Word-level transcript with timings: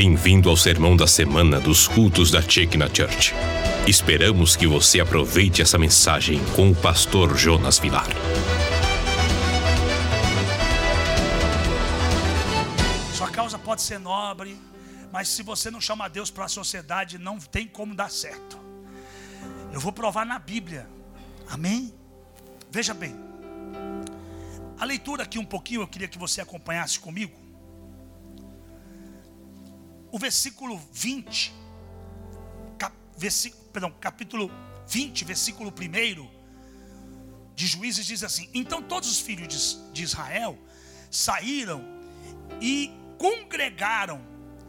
Bem-vindo 0.00 0.48
ao 0.48 0.56
sermão 0.56 0.96
da 0.96 1.08
semana 1.08 1.58
dos 1.58 1.88
cultos 1.88 2.30
da 2.30 2.40
Chekna 2.40 2.86
Church. 2.86 3.34
Esperamos 3.84 4.54
que 4.54 4.64
você 4.64 5.00
aproveite 5.00 5.60
essa 5.60 5.76
mensagem 5.76 6.38
com 6.54 6.70
o 6.70 6.76
pastor 6.76 7.36
Jonas 7.36 7.80
Vilar. 7.80 8.06
Sua 13.12 13.28
causa 13.28 13.58
pode 13.58 13.82
ser 13.82 13.98
nobre, 13.98 14.56
mas 15.12 15.26
se 15.26 15.42
você 15.42 15.68
não 15.68 15.80
chama 15.80 16.08
Deus 16.08 16.30
para 16.30 16.44
a 16.44 16.48
sociedade, 16.48 17.18
não 17.18 17.36
tem 17.40 17.66
como 17.66 17.92
dar 17.92 18.08
certo. 18.08 18.56
Eu 19.72 19.80
vou 19.80 19.90
provar 19.90 20.24
na 20.24 20.38
Bíblia. 20.38 20.88
Amém? 21.50 21.92
Veja 22.70 22.94
bem. 22.94 23.16
A 24.78 24.84
leitura 24.84 25.24
aqui 25.24 25.40
um 25.40 25.44
pouquinho, 25.44 25.80
eu 25.80 25.88
queria 25.88 26.06
que 26.06 26.18
você 26.18 26.40
acompanhasse 26.40 27.00
comigo 27.00 27.32
o 30.10 30.18
versículo 30.18 30.80
20, 30.92 31.52
cap, 32.78 32.94
versículo, 33.16 33.62
perdão, 33.72 33.92
capítulo 34.00 34.50
20, 34.86 35.24
versículo 35.24 35.70
1 35.70 36.28
de 37.54 37.66
Juízes 37.66 38.06
diz 38.06 38.22
assim: 38.22 38.48
Então 38.54 38.80
todos 38.82 39.10
os 39.10 39.20
filhos 39.20 39.48
de, 39.48 39.92
de 39.92 40.02
Israel 40.04 40.58
saíram 41.10 41.84
e 42.60 42.90
congregaram, 43.18 44.24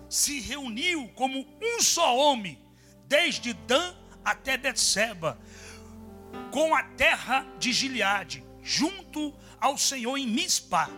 se 0.10 0.40
reuniu 0.40 1.08
como 1.10 1.46
um 1.62 1.82
só 1.82 2.18
homem, 2.18 2.60
desde 3.08 3.54
Dan 3.54 3.94
até 4.26 4.58
Betseba, 4.58 5.40
com 6.52 6.74
a 6.76 6.84
terra 6.84 7.46
de 7.60 7.72
Gileade, 7.72 8.44
junto 8.62 9.34
ao 9.60 9.78
Senhor 9.78 10.18
em 10.18 10.28
Mispa 10.28 10.90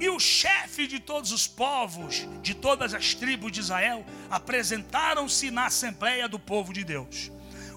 e 0.00 0.08
o 0.08 0.18
chefe 0.18 0.86
de 0.86 1.00
todos 1.00 1.32
os 1.32 1.46
povos, 1.46 2.26
de 2.42 2.54
todas 2.54 2.94
as 2.94 3.14
tribos 3.14 3.52
de 3.52 3.60
Israel, 3.60 4.04
apresentaram-se 4.30 5.50
na 5.50 5.66
Assembleia 5.66 6.28
do 6.28 6.38
povo 6.38 6.72
de 6.72 6.84
Deus. 6.84 7.30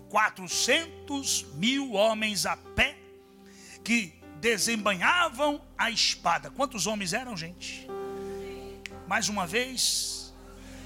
400 0.10 1.46
mil 1.56 1.94
homens 1.94 2.46
a 2.46 2.56
pé 2.56 2.98
que 3.84 4.14
desembanhavam 4.40 5.62
a 5.78 5.90
espada. 5.92 6.50
Quantos 6.50 6.88
homens 6.88 7.14
eram, 7.14 7.36
gente? 7.36 7.88
Mais 9.08 9.30
uma 9.30 9.46
vez, 9.48 10.34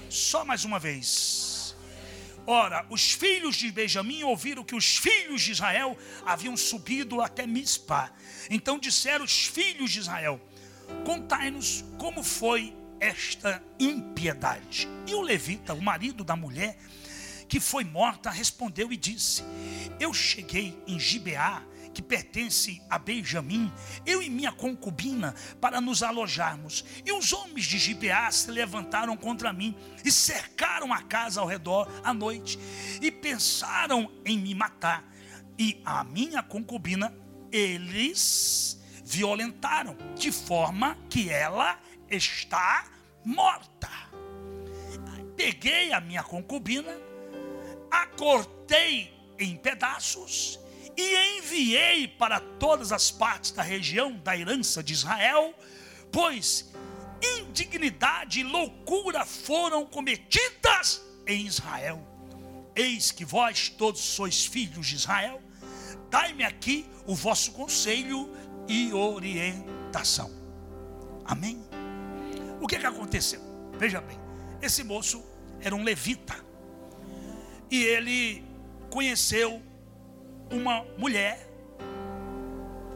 só 0.08 0.44
mais 0.44 0.64
uma 0.64 0.78
vez. 0.78 1.74
Ora, 2.46 2.84
os 2.90 3.12
filhos 3.12 3.54
de 3.56 3.70
Benjamim 3.70 4.24
ouviram 4.24 4.64
que 4.64 4.74
os 4.74 4.96
filhos 4.96 5.42
de 5.42 5.52
Israel 5.52 5.96
haviam 6.26 6.56
subido 6.56 7.20
até 7.20 7.46
Mispa. 7.46 8.12
Então 8.50 8.78
disseram 8.78 9.24
os 9.24 9.46
filhos 9.46 9.90
de 9.92 10.00
Israel: 10.00 10.40
Contai-nos 11.04 11.84
como 11.98 12.22
foi 12.22 12.74
esta 13.00 13.62
impiedade. 13.78 14.88
E 15.06 15.14
o 15.14 15.20
levita, 15.20 15.74
o 15.74 15.82
marido 15.82 16.22
da 16.22 16.36
mulher 16.36 16.78
que 17.48 17.60
foi 17.60 17.84
morta, 17.84 18.30
respondeu 18.30 18.90
e 18.92 18.96
disse: 18.96 19.42
Eu 20.00 20.14
cheguei 20.14 20.74
em 20.86 20.98
Gibeá, 20.98 21.62
que 21.92 22.00
pertence 22.00 22.80
a 22.88 22.98
Benjamim, 22.98 23.70
eu 24.06 24.22
e 24.22 24.30
minha 24.30 24.50
concubina, 24.50 25.34
para 25.60 25.78
nos 25.78 26.02
alojarmos. 26.02 26.82
E 27.04 27.12
os 27.12 27.32
homens 27.32 27.66
de 27.66 27.76
Gibeá 27.76 28.30
se 28.30 28.50
levantaram 28.50 29.16
contra 29.18 29.52
mim 29.52 29.76
e 30.02 30.10
cercaram 30.10 30.92
a 30.92 31.02
casa 31.02 31.42
ao 31.42 31.46
redor 31.46 31.86
à 32.02 32.14
noite 32.14 32.58
e 33.02 33.10
pensaram 33.10 34.10
em 34.24 34.38
me 34.38 34.54
matar. 34.54 35.04
E 35.58 35.82
a 35.84 36.02
minha 36.04 36.42
concubina, 36.42 37.14
eles 37.50 38.81
violentaram, 39.12 39.94
de 40.16 40.32
forma 40.32 40.96
que 41.10 41.28
ela 41.28 41.78
está 42.08 42.86
morta. 43.22 43.90
Peguei 45.36 45.92
a 45.92 46.00
minha 46.00 46.22
concubina, 46.22 46.96
a 47.90 48.06
cortei 48.06 49.12
em 49.38 49.54
pedaços 49.56 50.58
e 50.96 51.38
enviei 51.38 52.08
para 52.08 52.40
todas 52.40 52.90
as 52.90 53.10
partes 53.10 53.50
da 53.50 53.62
região 53.62 54.16
da 54.16 54.34
herança 54.34 54.82
de 54.82 54.94
Israel, 54.94 55.54
pois 56.10 56.72
indignidade 57.38 58.40
e 58.40 58.44
loucura 58.44 59.26
foram 59.26 59.84
cometidas 59.84 61.02
em 61.26 61.46
Israel. 61.46 62.00
Eis 62.74 63.10
que 63.10 63.26
vós 63.26 63.68
todos 63.68 64.00
sois 64.00 64.46
filhos 64.46 64.86
de 64.86 64.96
Israel, 64.96 65.42
dai-me 66.10 66.44
aqui 66.44 66.86
o 67.06 67.14
vosso 67.14 67.52
conselho 67.52 68.30
e 68.68 68.92
orientação. 68.92 70.30
Amém? 71.24 71.62
O 72.60 72.66
que, 72.66 72.78
que 72.78 72.86
aconteceu? 72.86 73.40
Veja 73.78 74.00
bem, 74.00 74.18
esse 74.60 74.84
moço 74.84 75.22
era 75.60 75.74
um 75.74 75.82
levita 75.82 76.36
e 77.70 77.82
ele 77.82 78.44
conheceu 78.90 79.62
uma 80.50 80.84
mulher, 80.98 81.48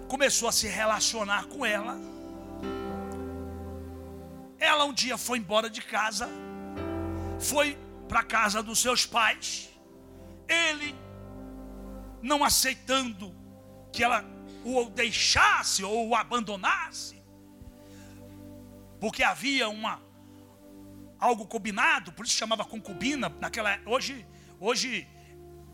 começou 0.08 0.48
a 0.48 0.52
se 0.52 0.66
relacionar 0.66 1.46
com 1.46 1.64
ela. 1.64 1.98
Ela 4.58 4.84
um 4.84 4.92
dia 4.92 5.16
foi 5.16 5.38
embora 5.38 5.70
de 5.70 5.80
casa, 5.80 6.28
foi 7.40 7.78
para 8.08 8.22
casa 8.22 8.62
dos 8.62 8.78
seus 8.78 9.06
pais. 9.06 9.70
Ele, 10.48 10.94
não 12.22 12.44
aceitando 12.44 13.34
que 13.92 14.04
ela 14.04 14.24
o 14.66 14.90
deixasse 14.90 15.84
ou 15.84 16.08
o 16.08 16.14
abandonasse, 16.14 17.22
porque 19.00 19.22
havia 19.22 19.68
uma 19.68 20.02
algo 21.18 21.46
combinado, 21.46 22.12
por 22.12 22.26
isso 22.26 22.34
chamava 22.34 22.64
concubina 22.64 23.28
naquela 23.40 23.78
hoje 23.86 24.26
hoje 24.60 25.08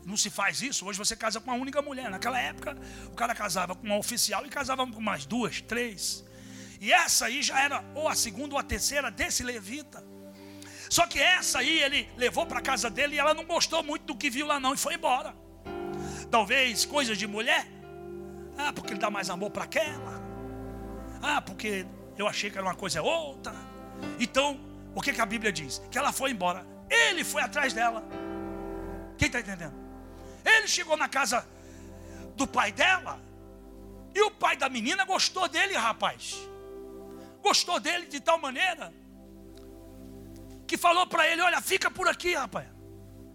não 0.05 0.17
se 0.17 0.29
faz 0.29 0.61
isso, 0.61 0.85
hoje 0.85 0.97
você 0.97 1.15
casa 1.15 1.39
com 1.39 1.49
uma 1.49 1.59
única 1.59 1.81
mulher. 1.81 2.09
Naquela 2.09 2.39
época, 2.39 2.77
o 3.07 3.15
cara 3.15 3.33
casava 3.33 3.73
com 3.73 3.85
uma 3.85 3.97
oficial 3.97 4.45
e 4.45 4.49
casava 4.49 4.85
com 4.85 5.01
mais 5.01 5.25
duas, 5.25 5.61
três. 5.61 6.25
E 6.81 6.91
essa 6.91 7.27
aí 7.27 7.41
já 7.41 7.61
era 7.61 7.83
ou 7.95 8.09
a 8.09 8.15
segunda 8.15 8.55
ou 8.55 8.59
a 8.59 8.63
terceira 8.63 9.09
desse 9.09 9.43
levita. 9.43 10.03
Só 10.89 11.07
que 11.07 11.19
essa 11.19 11.59
aí 11.59 11.81
ele 11.81 12.09
levou 12.17 12.45
para 12.45 12.61
casa 12.61 12.89
dele 12.89 13.15
e 13.15 13.19
ela 13.19 13.33
não 13.33 13.45
gostou 13.45 13.81
muito 13.81 14.05
do 14.05 14.15
que 14.15 14.29
viu 14.29 14.45
lá 14.45 14.59
não 14.59 14.73
e 14.73 14.77
foi 14.77 14.95
embora. 14.95 15.33
Talvez 16.29 16.83
coisas 16.85 17.17
de 17.17 17.25
mulher, 17.25 17.65
ah, 18.57 18.71
porque 18.73 18.93
ele 18.93 18.99
dá 18.99 19.09
mais 19.09 19.29
amor 19.29 19.51
para 19.51 19.63
aquela. 19.63 20.21
Ah, 21.21 21.41
porque 21.41 21.85
eu 22.17 22.27
achei 22.27 22.49
que 22.49 22.57
era 22.57 22.65
uma 22.65 22.75
coisa 22.75 23.01
outra. 23.01 23.53
Então, 24.19 24.59
o 24.95 25.01
que, 25.01 25.13
que 25.13 25.21
a 25.21 25.25
Bíblia 25.25 25.51
diz? 25.51 25.81
Que 25.89 25.97
ela 25.97 26.11
foi 26.11 26.31
embora. 26.31 26.65
Ele 26.89 27.23
foi 27.23 27.41
atrás 27.41 27.73
dela. 27.73 28.03
Quem 29.17 29.27
está 29.27 29.39
entendendo? 29.39 29.73
Ele 30.45 30.67
chegou 30.67 30.97
na 30.97 31.07
casa 31.07 31.47
do 32.35 32.45
pai 32.45 32.71
dela. 32.71 33.19
E 34.13 34.21
o 34.21 34.31
pai 34.31 34.55
da 34.55 34.69
menina 34.69 35.05
gostou 35.05 35.47
dele, 35.47 35.75
rapaz. 35.75 36.37
Gostou 37.41 37.79
dele 37.79 38.05
de 38.05 38.19
tal 38.19 38.37
maneira 38.37 38.93
que 40.67 40.77
falou 40.77 41.05
para 41.07 41.27
ele: 41.27 41.41
Olha, 41.41 41.61
fica 41.61 41.89
por 41.89 42.07
aqui, 42.07 42.33
rapaz. 42.33 42.67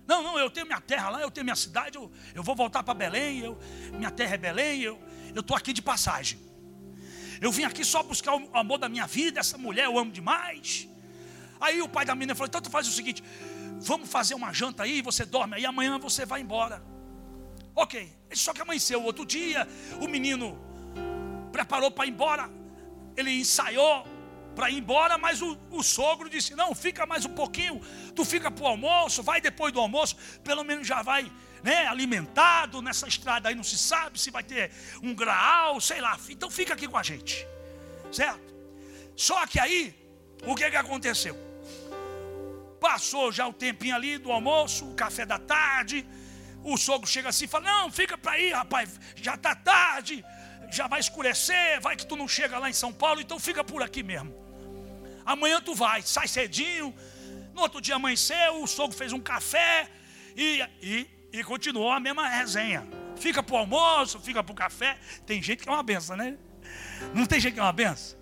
Não, 0.07 0.23
não, 0.23 0.39
eu 0.39 0.51
tenho 0.51 0.67
minha 0.67 0.81
terra 0.81 1.11
lá, 1.11 1.21
eu 1.21 1.31
tenho 1.31 1.45
minha 1.45 1.57
cidade, 1.57 1.97
eu, 1.97 2.11
eu 2.35 2.43
vou 2.43 2.57
voltar 2.57 2.83
para 2.83 2.95
Belém, 2.95 3.41
eu, 3.41 3.59
minha 3.93 4.11
terra 4.11 4.35
é 4.35 4.39
Belém, 4.39 4.81
eu, 4.81 4.99
eu 5.35 5.41
estou 5.41 5.57
aqui 5.57 5.73
de 5.73 5.83
passagem. 5.83 6.39
Eu 7.41 7.53
vim 7.53 7.65
aqui 7.65 7.85
só 7.85 8.03
buscar 8.03 8.35
o 8.35 8.51
amor 8.57 8.79
da 8.79 8.89
minha 8.89 9.07
vida, 9.07 9.41
essa 9.41 9.57
mulher 9.57 9.85
eu 9.85 9.99
amo 9.99 10.11
demais. 10.11 10.89
Aí 11.61 11.81
o 11.81 11.89
pai 11.89 12.05
da 12.05 12.15
menina 12.15 12.35
falou: 12.35 12.49
então 12.49 12.61
tu 12.61 12.71
faz 12.71 12.87
o 12.89 12.93
seguinte, 12.93 13.23
vamos 13.81 14.09
fazer 14.09 14.35
uma 14.35 14.53
janta 14.53 14.83
aí, 14.83 15.01
você 15.03 15.25
dorme 15.25 15.57
aí, 15.57 15.67
amanhã 15.67 15.99
você 15.99 16.27
vai 16.27 16.41
embora. 16.41 16.83
Ok, 17.75 18.13
só 18.33 18.53
que 18.53 18.61
amanheceu 18.61 19.03
outro 19.03 19.25
dia, 19.25 19.67
o 20.01 20.09
menino 20.09 20.59
preparou 21.53 21.91
para 21.91 22.07
ir 22.07 22.11
embora, 22.11 22.51
ele 23.17 23.31
ensaiou 23.31 24.07
para 24.55 24.69
ir 24.71 24.79
embora, 24.79 25.17
mas 25.17 25.41
o, 25.41 25.57
o, 25.71 25.83
sogro 25.83 26.29
disse: 26.29 26.55
Não, 26.55 26.75
fica 26.75 27.07
mais 27.07 27.25
um 27.25 27.31
pouquinho, 27.31 27.81
tu 28.17 28.25
fica 28.25 28.51
para 28.51 28.65
o 28.65 28.67
almoço, 28.67 29.23
vai 29.23 29.41
depois 29.41 29.73
do 29.73 29.81
almoço, 29.81 30.17
pelo 30.43 30.65
menos 30.65 30.87
já 30.87 31.03
vai 31.03 31.31
né, 31.63 31.87
alimentado 31.87 32.81
nessa 32.81 33.07
estrada 33.09 33.49
aí, 33.49 33.55
não 33.55 33.65
se 33.65 33.79
sabe 33.79 34.19
se 34.19 34.31
vai 34.31 34.43
ter 34.43 34.71
um 35.03 35.15
graal, 35.15 35.81
sei 35.81 36.01
lá, 36.01 36.19
então 36.29 36.51
fica 36.51 36.75
aqui 36.75 36.87
com 36.87 36.97
a 36.97 37.03
gente, 37.03 37.47
certo? 38.13 38.55
Só 39.17 39.47
que 39.47 39.59
aí, 39.59 39.95
o 40.45 40.55
que, 40.55 40.71
que 40.71 40.77
aconteceu? 40.77 41.37
Passou 42.81 43.33
já 43.33 43.47
o 43.47 43.53
tempinho 43.53 43.97
ali 43.97 44.19
do 44.19 44.31
almoço, 44.31 44.89
o 44.89 44.95
café 44.95 45.27
da 45.27 45.39
tarde, 45.39 46.07
o 46.63 46.77
sogro 46.77 47.09
chega 47.09 47.29
assim 47.29 47.47
e 47.47 47.49
fala: 47.49 47.65
Não, 47.65 47.91
fica 47.91 48.17
para 48.17 48.33
aí, 48.33 48.53
rapaz, 48.53 49.01
já 49.17 49.35
está 49.35 49.55
tarde, 49.55 50.25
já 50.71 50.87
vai 50.87 51.01
escurecer, 51.01 51.81
vai 51.81 51.97
que 51.97 52.07
tu 52.07 52.15
não 52.15 52.29
chega 52.29 52.59
lá 52.59 52.71
em 52.71 52.73
São 52.73 52.93
Paulo, 52.93 53.21
então 53.21 53.39
fica 53.39 53.65
por 53.65 53.83
aqui 53.83 54.03
mesmo. 54.03 54.33
Amanhã 55.25 55.61
tu 55.61 55.75
vai, 55.75 56.03
sai 56.03 56.29
cedinho. 56.29 56.95
No 57.53 57.63
outro 57.63 57.81
dia 57.81 57.97
amanheceu, 57.97 58.63
o 58.63 58.67
sogro 58.67 58.97
fez 58.97 59.13
um 59.13 59.21
café 59.21 59.91
e, 60.37 60.65
e, 60.81 61.07
e 61.33 61.45
continuou 61.45 61.91
a 61.91 62.01
mesma 62.01 62.29
resenha. 62.29 62.87
Fica 63.17 63.43
para 63.43 63.55
o 63.55 63.59
almoço, 63.59 64.19
fica 64.21 64.43
para 64.43 64.53
o 64.53 64.55
café. 64.55 64.99
Tem 65.27 65.43
gente 65.43 65.63
que 65.63 65.69
é 65.69 65.73
uma 65.73 65.83
benção, 65.83 66.17
né? 66.17 66.37
Não 67.15 67.27
tem 67.27 67.41
gente 67.41 67.55
que 67.55 67.61
é 67.61 67.63
uma 67.63 67.73
benção? 67.73 68.19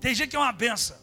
Tem 0.00 0.14
gente 0.14 0.30
que 0.30 0.36
é 0.36 0.38
uma 0.38 0.52
benção. 0.52 0.96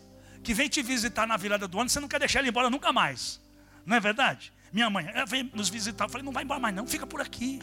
que 0.43 0.53
vem 0.53 0.69
te 0.69 0.81
visitar 0.83 1.25
na 1.25 1.37
virada 1.37 1.67
do 1.67 1.79
ano, 1.79 1.89
você 1.89 1.99
não 1.99 2.07
quer 2.07 2.19
deixar 2.19 2.39
ele 2.39 2.49
embora 2.49 2.69
nunca 2.69 2.93
mais. 2.93 3.41
Não 3.85 3.97
é 3.97 3.99
verdade? 3.99 4.53
Minha 4.71 4.89
mãe, 4.89 5.09
ela 5.11 5.25
vem 5.25 5.49
nos 5.53 5.69
visitar. 5.69 6.05
Eu 6.05 6.09
falei, 6.09 6.23
não 6.23 6.31
vai 6.31 6.43
embora 6.43 6.59
mais, 6.59 6.75
não, 6.75 6.85
fica 6.85 7.07
por 7.07 7.19
aqui. 7.19 7.59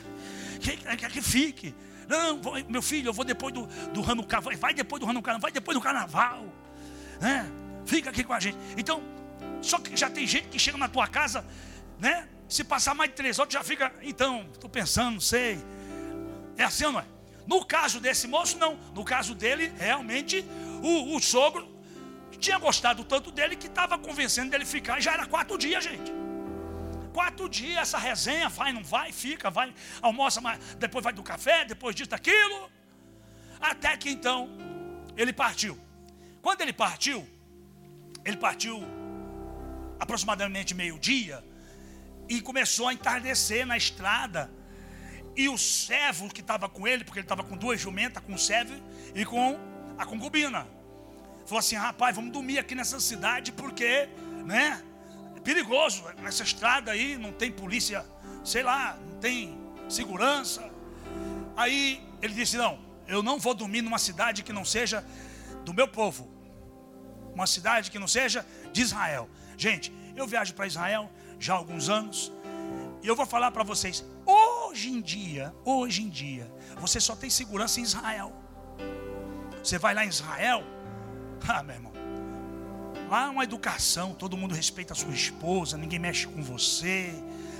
Quer 0.60 0.96
que, 0.96 1.08
que 1.08 1.22
fique. 1.22 1.74
Não, 2.08 2.40
meu 2.68 2.82
filho, 2.82 3.08
eu 3.08 3.12
vou 3.12 3.24
depois 3.24 3.54
do, 3.54 3.66
do 3.66 4.10
Hanukkah. 4.10 4.40
Vai 4.40 4.74
depois 4.74 5.00
do 5.00 5.08
Hanukkah, 5.08 5.38
vai 5.38 5.52
depois 5.52 5.76
do 5.76 5.82
carnaval. 5.82 6.44
Né? 7.20 7.48
Fica 7.86 8.10
aqui 8.10 8.24
com 8.24 8.32
a 8.32 8.40
gente. 8.40 8.56
Então, 8.76 9.02
só 9.60 9.78
que 9.78 9.96
já 9.96 10.10
tem 10.10 10.26
gente 10.26 10.48
que 10.48 10.58
chega 10.58 10.76
na 10.76 10.88
tua 10.88 11.06
casa, 11.06 11.44
né? 11.98 12.28
Se 12.52 12.62
passar 12.62 12.94
mais 12.94 13.08
de 13.08 13.16
três 13.16 13.38
horas, 13.38 13.50
já 13.50 13.64
fica. 13.64 13.90
Então, 14.02 14.46
estou 14.52 14.68
pensando, 14.68 15.14
não 15.14 15.20
sei. 15.22 15.58
É 16.54 16.64
assim 16.64 16.84
ou 16.84 16.92
não 16.92 17.00
é? 17.00 17.06
No 17.46 17.64
caso 17.64 17.98
desse 17.98 18.28
moço, 18.28 18.58
não. 18.58 18.76
No 18.94 19.02
caso 19.06 19.34
dele, 19.34 19.72
realmente, 19.78 20.44
o, 20.82 21.16
o 21.16 21.20
sogro 21.20 21.66
tinha 22.38 22.58
gostado 22.58 23.04
tanto 23.04 23.30
dele 23.30 23.56
que 23.56 23.68
estava 23.68 23.96
convencendo 23.96 24.50
dele 24.50 24.66
ficar. 24.66 24.98
E 24.98 25.00
já 25.00 25.14
era 25.14 25.24
quatro 25.24 25.56
dias, 25.56 25.82
gente. 25.82 26.12
Quatro 27.14 27.48
dias 27.48 27.78
essa 27.78 27.96
resenha, 27.96 28.50
vai, 28.50 28.70
não 28.70 28.84
vai, 28.84 29.12
fica, 29.12 29.48
vai, 29.48 29.72
almoça, 30.02 30.38
mas 30.42 30.58
depois 30.74 31.02
vai 31.02 31.14
do 31.14 31.22
café, 31.22 31.64
depois 31.64 31.96
disso, 31.96 32.10
daquilo. 32.10 32.70
Até 33.58 33.96
que 33.96 34.10
então 34.10 34.50
ele 35.16 35.32
partiu. 35.32 35.78
Quando 36.42 36.60
ele 36.60 36.74
partiu, 36.74 37.26
ele 38.22 38.36
partiu 38.36 38.84
aproximadamente 39.98 40.74
meio-dia 40.74 41.42
e 42.36 42.40
começou 42.40 42.88
a 42.88 42.94
entardecer 42.94 43.66
na 43.66 43.76
estrada. 43.76 44.50
E 45.36 45.48
o 45.48 45.58
servo 45.58 46.32
que 46.32 46.40
estava 46.40 46.68
com 46.68 46.86
ele, 46.86 47.04
porque 47.04 47.18
ele 47.18 47.24
estava 47.24 47.44
com 47.44 47.56
duas 47.56 47.80
jumentas, 47.80 48.22
com 48.22 48.34
o 48.34 48.38
servo 48.38 48.74
e 49.14 49.24
com 49.24 49.58
a 49.98 50.06
concubina, 50.06 50.66
falou 51.44 51.58
assim: 51.58 51.76
rapaz, 51.76 52.16
vamos 52.16 52.32
dormir 52.32 52.58
aqui 52.58 52.74
nessa 52.74 52.98
cidade 53.00 53.52
porque, 53.52 54.08
né? 54.46 54.82
perigoso. 55.42 56.04
Nessa 56.22 56.42
estrada 56.42 56.92
aí 56.92 57.16
não 57.18 57.32
tem 57.32 57.50
polícia, 57.50 58.04
sei 58.44 58.62
lá, 58.62 58.96
não 58.96 59.18
tem 59.18 59.58
segurança. 59.88 60.70
Aí 61.56 62.02
ele 62.22 62.32
disse: 62.32 62.56
Não, 62.56 62.78
eu 63.06 63.22
não 63.22 63.38
vou 63.38 63.54
dormir 63.54 63.82
numa 63.82 63.98
cidade 63.98 64.42
que 64.42 64.52
não 64.52 64.64
seja 64.64 65.04
do 65.64 65.74
meu 65.74 65.88
povo, 65.88 66.30
uma 67.34 67.46
cidade 67.46 67.90
que 67.90 67.98
não 67.98 68.08
seja 68.08 68.46
de 68.72 68.80
Israel. 68.80 69.28
Gente, 69.56 69.92
eu 70.16 70.26
viajo 70.26 70.54
para 70.54 70.66
Israel 70.66 71.10
já 71.42 71.54
há 71.54 71.56
alguns 71.56 71.88
anos 71.88 72.32
e 73.02 73.08
eu 73.08 73.16
vou 73.16 73.26
falar 73.26 73.50
para 73.50 73.64
vocês: 73.64 74.04
hoje 74.24 74.90
em 74.90 75.00
dia, 75.00 75.52
hoje 75.64 76.02
em 76.02 76.08
dia, 76.08 76.50
você 76.76 77.00
só 77.00 77.16
tem 77.16 77.28
segurança 77.28 77.80
em 77.80 77.82
Israel. 77.82 78.32
Você 79.62 79.78
vai 79.78 79.94
lá 79.94 80.04
em 80.04 80.08
Israel, 80.08 80.62
ah, 81.48 81.62
meu 81.62 81.74
irmão. 81.74 81.92
Lá 83.08 83.26
é 83.26 83.28
uma 83.28 83.44
educação, 83.44 84.14
todo 84.14 84.36
mundo 84.36 84.54
respeita 84.54 84.92
a 84.92 84.96
sua 84.96 85.12
esposa, 85.12 85.76
ninguém 85.76 85.98
mexe 85.98 86.26
com 86.26 86.42
você. 86.42 87.12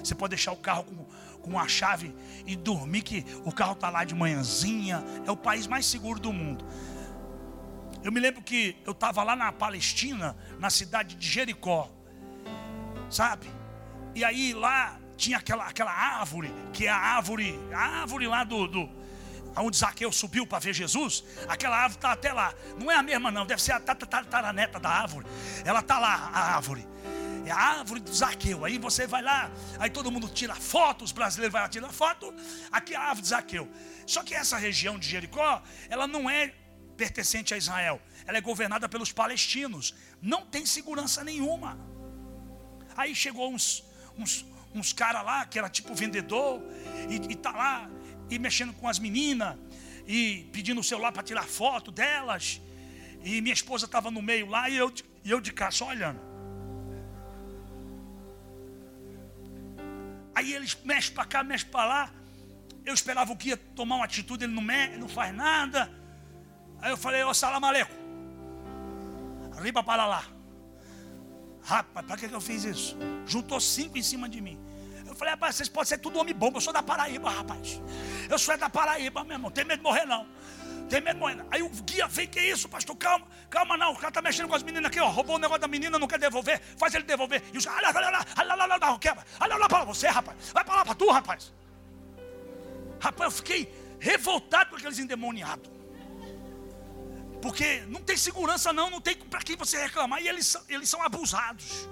Você 0.03 0.15
pode 0.15 0.31
deixar 0.31 0.53
o 0.53 0.57
carro 0.57 0.85
com, 0.85 1.05
com 1.43 1.59
a 1.59 1.69
chave 1.69 2.15
e 2.47 2.57
dormir 2.57 3.03
que 3.03 3.27
o 3.45 3.53
carro 3.53 3.73
está 3.73 3.91
lá 3.91 4.05
de 4.05 4.15
manhãzinha. 4.15 5.05
É 5.27 5.31
o 5.31 5.37
país 5.37 5.67
mais 5.67 5.87
seguro 5.87 6.19
do 6.19 6.33
mundo. 6.33 6.65
Eu 8.03 8.11
me 8.11 8.19
lembro 8.19 8.43
que 8.43 8.77
eu 8.85 8.93
estava 8.93 9.23
lá 9.23 9.37
na 9.37 9.53
Palestina, 9.53 10.37
na 10.59 10.71
cidade 10.71 11.15
de 11.15 11.29
Jericó, 11.29 11.89
sabe? 13.11 13.62
E 14.15 14.25
aí 14.25 14.53
lá 14.53 14.99
tinha 15.17 15.39
aquela, 15.39 15.67
aquela 15.67 15.93
árvore, 15.93 16.53
que 16.73 16.87
é 16.87 16.91
a 16.91 16.97
árvore, 16.97 17.59
a 17.73 18.01
árvore 18.01 18.27
lá 18.27 18.45
do, 18.45 18.67
do 18.67 18.91
onde 19.57 19.77
Zaqueu 19.77 20.11
subiu 20.11 20.47
para 20.47 20.59
ver 20.59 20.73
Jesus, 20.73 21.25
aquela 21.49 21.77
árvore 21.77 21.97
está 21.97 22.13
até 22.13 22.33
lá. 22.33 22.55
Não 22.79 22.91
é 22.91 22.97
a 22.97 23.03
mesma, 23.03 23.31
não, 23.31 23.47
deve 23.47 23.63
ser 23.63 23.73
a 23.73 23.81
tataraneta 23.81 24.81
da 24.81 24.89
árvore. 24.89 25.27
Ela 25.65 25.81
está 25.81 25.99
lá, 25.99 26.31
a 26.33 26.55
árvore. 26.55 26.87
É 27.45 27.51
a 27.51 27.57
árvore 27.57 28.01
do 28.01 28.13
Zaqueu. 28.13 28.65
Aí 28.65 28.79
você 28.79 29.07
vai 29.07 29.23
lá, 29.23 29.51
aí 29.79 29.91
todo 29.91 30.11
mundo 30.11 30.29
tira 30.29 30.55
foto, 30.55 31.05
os 31.05 31.13
brasileiros 31.13 31.53
vão 31.53 31.63
lá 31.63 31.69
tirar 31.69 31.93
foto. 31.93 32.33
Aqui 32.71 32.95
é 32.95 32.97
a 32.97 33.01
árvore 33.01 33.23
de 33.23 33.29
Zaqueu. 33.29 33.69
Só 34.07 34.23
que 34.23 34.35
essa 34.35 34.57
região 34.57 34.99
de 34.99 35.09
Jericó, 35.09 35.63
ela 35.89 36.07
não 36.07 36.31
é 36.31 36.55
pertencente 36.97 37.53
a 37.53 37.57
Israel. 37.57 38.01
Ela 38.27 38.39
é 38.39 38.41
governada 38.41 38.89
pelos 38.89 39.13
palestinos. 39.13 39.95
Não 40.21 40.47
tem 40.47 40.65
segurança 40.65 41.25
nenhuma. 41.25 41.79
Aí 42.97 43.15
chegou 43.15 43.53
uns, 43.53 43.85
uns, 44.19 44.45
uns 44.75 44.93
caras 44.93 45.25
lá, 45.25 45.45
que 45.47 45.59
era 45.59 45.69
tipo 45.69 45.95
vendedor, 45.95 46.63
e, 47.09 47.33
está 47.33 47.51
lá 47.51 47.91
e 48.31 48.39
mexendo 48.39 48.73
com 48.73 48.89
as 48.89 48.99
meninas, 48.99 49.57
e 50.07 50.49
pedindo 50.53 50.81
o 50.81 50.85
celular 50.85 51.13
para 51.13 51.23
tirar 51.23 51.45
foto 51.45 51.91
delas. 51.91 52.61
E 53.23 53.41
minha 53.41 53.53
esposa 53.53 53.85
estava 53.85 54.11
no 54.11 54.21
meio 54.21 54.49
lá 54.49 54.69
e 54.69 54.77
eu, 54.77 54.93
e 55.25 55.31
eu 55.31 55.41
de 55.41 55.53
cá 55.53 55.71
só 55.71 55.89
olhando. 55.89 56.21
Aí 60.35 60.53
eles 60.55 60.77
mexem 60.85 61.13
para 61.15 61.25
cá, 61.25 61.45
mexem 61.45 61.69
para 61.69 61.85
lá. 61.85 62.11
Eu 62.85 62.95
esperava 62.95 63.35
que 63.37 63.51
ia 63.51 63.57
tomar 63.57 63.97
uma 63.97 64.05
atitude, 64.05 64.45
ele 64.45 64.53
não, 64.53 64.63
mexe, 64.63 64.97
não 64.97 65.09
faz 65.09 65.35
nada. 65.35 65.93
Aí 66.81 66.91
eu 66.91 66.97
falei, 66.97 67.23
ô 67.23 67.33
salam 67.33 67.65
aleikum. 67.65 67.95
Riba 69.61 69.85
para 69.85 70.07
lá. 70.07 70.25
Rapaz, 71.65 72.07
para 72.07 72.17
que, 72.17 72.29
que 72.29 72.35
eu 72.35 72.41
fiz 72.41 72.65
isso? 72.65 72.97
Juntou 73.27 73.61
cinco 73.61 73.97
em 73.97 74.03
cima 74.03 74.29
de 74.29 74.41
mim. 74.41 74.59
Eu 75.07 75.15
falei, 75.15 75.35
rapaz, 75.35 75.57
vocês 75.57 75.69
podem 75.69 75.89
ser 75.89 75.99
tudo 75.99 76.19
homem 76.19 76.35
bom, 76.35 76.51
eu 76.55 76.61
sou 76.61 76.73
da 76.73 76.83
Paraíba, 76.83 77.31
rapaz. 77.31 77.81
Eu 78.29 78.39
sou 78.39 78.55
é 78.55 78.57
da 78.57 78.71
Paraíba, 78.71 79.23
meu 79.25 79.35
irmão. 79.35 79.51
Tem 79.51 79.65
medo 79.65 79.79
de 79.79 79.85
morrer, 79.85 80.07
não. 80.07 80.27
Tem 80.89 81.01
medo 81.01 81.15
de 81.15 81.21
morrer. 81.21 81.35
Não. 81.35 81.47
Aí 81.51 81.63
o 81.63 81.69
guia 81.69 82.09
vem, 82.09 82.27
que 82.27 82.41
isso, 82.41 82.69
pastor? 82.69 82.97
Calma, 82.97 83.27
calma, 83.51 83.77
não. 83.77 83.93
O 83.93 83.97
cara 83.97 84.11
tá 84.11 84.23
mexendo 84.23 84.49
com 84.49 84.55
as 84.55 84.63
meninas 84.63 84.87
aqui, 84.87 84.99
ó. 85.01 85.09
Roubou 85.09 85.37
o 85.37 85.39
negócio 85.39 85.61
da 85.61 85.69
menina, 85.69 85.99
não 85.99 86.09
quer 86.09 86.19
devolver. 86.19 86.61
Faz 86.79 86.95
ele 86.95 87.05
devolver. 87.05 87.43
E 87.53 87.59
os 87.59 87.67
olha 87.67 87.91
lá, 87.91 87.93
olha 87.95 88.55
lá, 88.55 88.65
olha 88.65 88.77
lá, 88.77 88.99
quebra. 88.99 89.25
Olha 89.39 89.57
lá 89.57 89.69
para 89.69 89.85
você, 89.85 90.09
rapaz. 90.09 90.37
Vai 90.53 90.65
para 90.65 90.77
lá 90.77 90.85
para 90.85 90.95
tu, 90.95 91.11
rapaz. 91.11 91.53
Rapaz, 93.01 93.33
eu 93.33 93.37
fiquei 93.37 93.97
revoltado 94.01 94.71
com 94.71 94.77
aqueles 94.77 94.99
endemoniados. 94.99 95.71
Porque 97.43 97.83
não 97.89 98.01
tem 98.01 98.17
segurança, 98.17 98.73
não, 98.73 98.89
não 98.89 99.01
tem 99.01 99.17
para 99.17 99.43
quem 99.43 99.57
você 99.57 99.77
reclamar. 99.77 100.23
E 100.23 100.29
eles, 100.29 100.57
eles 100.69 100.89
são 100.89 101.03
abusados. 101.03 101.89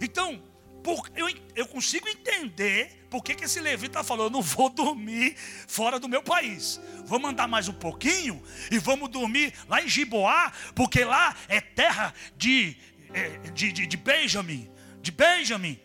Então, 0.00 0.42
por, 0.82 1.08
eu, 1.14 1.28
eu 1.54 1.66
consigo 1.68 2.08
entender 2.08 3.06
por 3.08 3.22
que, 3.22 3.36
que 3.36 3.44
esse 3.44 3.60
levita 3.60 4.02
falou: 4.02 4.26
eu 4.26 4.30
não 4.30 4.42
vou 4.42 4.68
dormir 4.68 5.36
fora 5.68 6.00
do 6.00 6.08
meu 6.08 6.22
país. 6.22 6.80
Vamos 7.04 7.30
andar 7.30 7.46
mais 7.46 7.68
um 7.68 7.72
pouquinho 7.72 8.42
e 8.70 8.78
vamos 8.78 9.08
dormir 9.08 9.54
lá 9.68 9.80
em 9.80 9.88
Giboá, 9.88 10.52
porque 10.74 11.04
lá 11.04 11.34
é 11.48 11.60
terra 11.60 12.12
de, 12.36 12.76
é, 13.14 13.28
de, 13.50 13.72
de, 13.72 13.86
de 13.86 13.96
Benjamin. 13.96 14.68
De 15.00 15.12
Benjamin. 15.12 15.80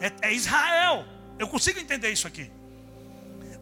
É, 0.00 0.28
é 0.28 0.34
Israel. 0.34 1.06
Eu 1.38 1.46
consigo 1.46 1.78
entender 1.78 2.10
isso 2.10 2.26
aqui. 2.26 2.50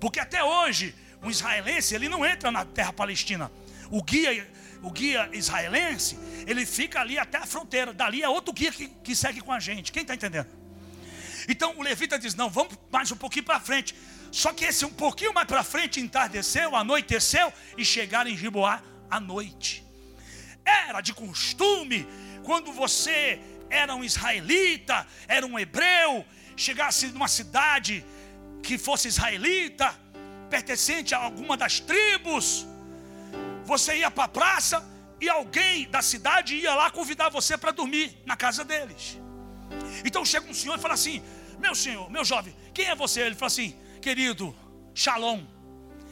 Porque 0.00 0.18
até 0.18 0.42
hoje, 0.42 0.94
um 1.22 1.28
israelense, 1.28 1.94
ele 1.94 2.08
não 2.08 2.24
entra 2.24 2.50
na 2.50 2.64
terra 2.64 2.92
palestina. 2.92 3.52
O 3.90 4.02
guia, 4.02 4.48
o 4.82 4.90
guia 4.90 5.28
israelense, 5.32 6.18
ele 6.46 6.64
fica 6.64 7.00
ali 7.00 7.18
até 7.18 7.38
a 7.38 7.46
fronteira. 7.46 7.92
Dali 7.92 8.22
é 8.22 8.28
outro 8.28 8.52
guia 8.52 8.70
que, 8.70 8.88
que 8.88 9.14
segue 9.14 9.40
com 9.40 9.52
a 9.52 9.60
gente. 9.60 9.90
Quem 9.92 10.02
está 10.02 10.14
entendendo? 10.14 10.48
Então 11.48 11.74
o 11.76 11.82
levita 11.82 12.18
diz: 12.18 12.34
Não, 12.34 12.48
vamos 12.50 12.74
mais 12.90 13.10
um 13.10 13.16
pouquinho 13.16 13.44
para 13.44 13.60
frente. 13.60 13.94
Só 14.30 14.52
que 14.52 14.64
esse 14.64 14.84
um 14.84 14.90
pouquinho 14.90 15.32
mais 15.32 15.46
para 15.46 15.64
frente 15.64 16.00
entardeceu, 16.00 16.76
anoiteceu 16.76 17.52
e 17.76 17.84
chegaram 17.84 18.30
em 18.30 18.36
Giboá 18.36 18.82
à 19.10 19.18
noite. 19.18 19.84
Era 20.64 21.00
de 21.00 21.14
costume, 21.14 22.06
quando 22.44 22.72
você 22.72 23.40
era 23.70 23.94
um 23.94 24.04
israelita, 24.04 25.06
era 25.26 25.46
um 25.46 25.58
hebreu, 25.58 26.24
chegasse 26.56 27.06
numa 27.08 27.28
cidade 27.28 28.04
que 28.62 28.76
fosse 28.76 29.08
israelita, 29.08 29.94
pertencente 30.50 31.14
a 31.14 31.18
alguma 31.18 31.56
das 31.56 31.80
tribos, 31.80 32.66
você 33.68 33.98
ia 33.98 34.10
para 34.10 34.24
a 34.24 34.28
praça 34.28 34.82
e 35.20 35.28
alguém 35.28 35.88
da 35.90 36.00
cidade 36.00 36.56
ia 36.56 36.74
lá 36.74 36.90
convidar 36.90 37.28
você 37.28 37.56
para 37.56 37.70
dormir 37.70 38.16
na 38.24 38.34
casa 38.34 38.64
deles. 38.64 39.18
Então 40.04 40.24
chega 40.24 40.48
um 40.50 40.54
senhor 40.54 40.78
e 40.78 40.80
fala 40.80 40.94
assim: 40.94 41.22
Meu 41.58 41.74
senhor, 41.74 42.10
meu 42.10 42.24
jovem, 42.24 42.56
quem 42.72 42.86
é 42.86 42.94
você? 42.94 43.20
Ele 43.20 43.34
fala 43.34 43.48
assim: 43.48 43.76
Querido, 44.00 44.56
Shalom, 44.94 45.44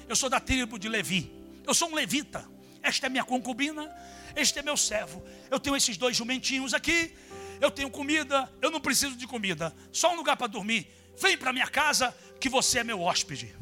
eu 0.07 0.15
sou 0.15 0.29
da 0.29 0.39
tribo 0.39 0.79
de 0.79 0.89
Levi, 0.89 1.33
eu 1.67 1.75
sou 1.75 1.89
um 1.89 1.95
levita. 1.95 2.47
Esta 2.83 3.07
é 3.07 3.09
minha 3.09 3.25
concubina, 3.25 3.91
este 4.37 4.59
é 4.59 4.63
meu 4.63 4.77
servo. 4.77 5.25
Eu 5.51 5.59
tenho 5.59 5.75
esses 5.75 5.97
dois 5.97 6.15
jumentinhos 6.15 6.75
aqui, 6.75 7.17
eu 7.61 7.71
tenho 7.71 7.91
comida, 7.91 8.53
eu 8.61 8.71
não 8.71 8.81
preciso 8.81 9.17
de 9.17 9.27
comida, 9.27 9.75
só 9.91 10.13
um 10.13 10.17
lugar 10.17 10.37
para 10.37 10.47
dormir. 10.47 10.87
Vem 11.19 11.39
para 11.39 11.55
minha 11.55 11.67
casa, 11.67 12.15
que 12.39 12.51
você 12.51 12.81
é 12.81 12.85
meu 12.85 13.01
hóspede. 13.01 13.57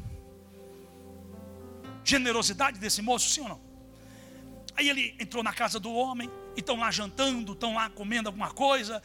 Generosidade 2.03 2.77
desse 2.77 3.01
moço, 3.01 3.29
sim 3.29 3.41
ou 3.41 3.49
não? 3.49 3.74
Aí 4.77 4.89
ele 4.89 5.15
entrou 5.19 5.43
na 5.43 5.53
casa 5.53 5.79
do 5.79 5.93
homem, 5.93 6.29
e 6.55 6.59
estão 6.59 6.77
lá 6.77 6.91
jantando, 6.91 7.53
estão 7.53 7.75
lá 7.75 7.89
comendo 7.89 8.29
alguma 8.29 8.51
coisa 8.51 9.01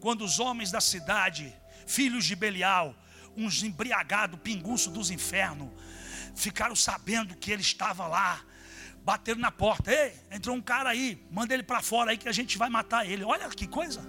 quando 0.00 0.24
os 0.24 0.40
homens 0.40 0.70
da 0.70 0.80
cidade, 0.80 1.54
filhos 1.86 2.24
de 2.24 2.34
Belial, 2.34 2.94
uns 3.36 3.62
embriagados, 3.62 4.38
pinguço 4.40 4.90
dos 4.90 5.10
infernos, 5.10 5.68
ficaram 6.34 6.74
sabendo 6.74 7.36
que 7.36 7.52
ele 7.52 7.62
estava 7.62 8.06
lá 8.06 8.42
bateram 9.04 9.40
na 9.40 9.50
porta. 9.50 9.92
Ei, 9.92 10.14
entrou 10.30 10.56
um 10.56 10.60
cara 10.60 10.90
aí, 10.90 11.24
manda 11.30 11.52
ele 11.54 11.62
para 11.62 11.82
fora 11.82 12.10
aí 12.10 12.18
que 12.18 12.28
a 12.28 12.32
gente 12.32 12.56
vai 12.58 12.68
matar 12.68 13.08
ele. 13.08 13.24
Olha 13.24 13.48
que 13.50 13.66
coisa. 13.66 14.00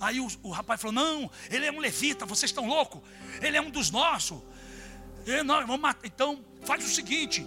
Aí 0.00 0.20
o, 0.20 0.28
o 0.42 0.50
rapaz 0.50 0.80
falou: 0.80 0.94
Não, 0.94 1.30
ele 1.50 1.66
é 1.66 1.72
um 1.72 1.78
levita, 1.78 2.26
vocês 2.26 2.50
estão 2.50 2.66
loucos? 2.66 3.02
Ele 3.40 3.56
é 3.56 3.60
um 3.60 3.70
dos 3.70 3.90
nossos. 3.90 4.40
E 5.26 5.42
nós 5.42 5.66
vamos 5.66 5.80
matar. 5.80 6.06
Então, 6.06 6.44
faz 6.62 6.84
o 6.84 6.88
seguinte: 6.88 7.46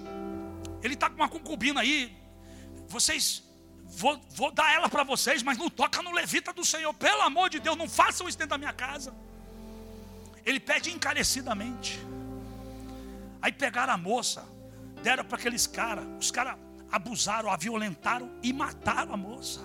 ele 0.81 0.95
está 0.95 1.09
com 1.09 1.15
uma 1.15 1.29
concubina 1.29 1.81
aí. 1.81 2.15
Vocês, 2.87 3.43
vou, 3.83 4.19
vou 4.31 4.51
dar 4.51 4.73
ela 4.73 4.89
para 4.89 5.03
vocês, 5.03 5.43
mas 5.43 5.57
não 5.57 5.69
toca 5.69 6.01
no 6.01 6.11
levita 6.11 6.53
do 6.53 6.63
Senhor. 6.63 6.93
Pelo 6.93 7.21
amor 7.21 7.49
de 7.49 7.59
Deus, 7.59 7.77
não 7.77 7.89
façam 7.89 8.27
isso 8.27 8.37
dentro 8.37 8.51
da 8.51 8.57
minha 8.57 8.73
casa. 8.73 9.13
Ele 10.45 10.59
pede 10.59 10.91
encarecidamente. 10.91 11.99
Aí 13.41 13.51
pegaram 13.51 13.93
a 13.93 13.97
moça, 13.97 14.45
deram 15.03 15.25
para 15.25 15.37
aqueles 15.37 15.67
caras. 15.67 16.05
Os 16.19 16.31
caras 16.31 16.57
abusaram, 16.91 17.51
a 17.51 17.57
violentaram 17.57 18.31
e 18.41 18.53
mataram 18.53 19.13
a 19.13 19.17
moça. 19.17 19.59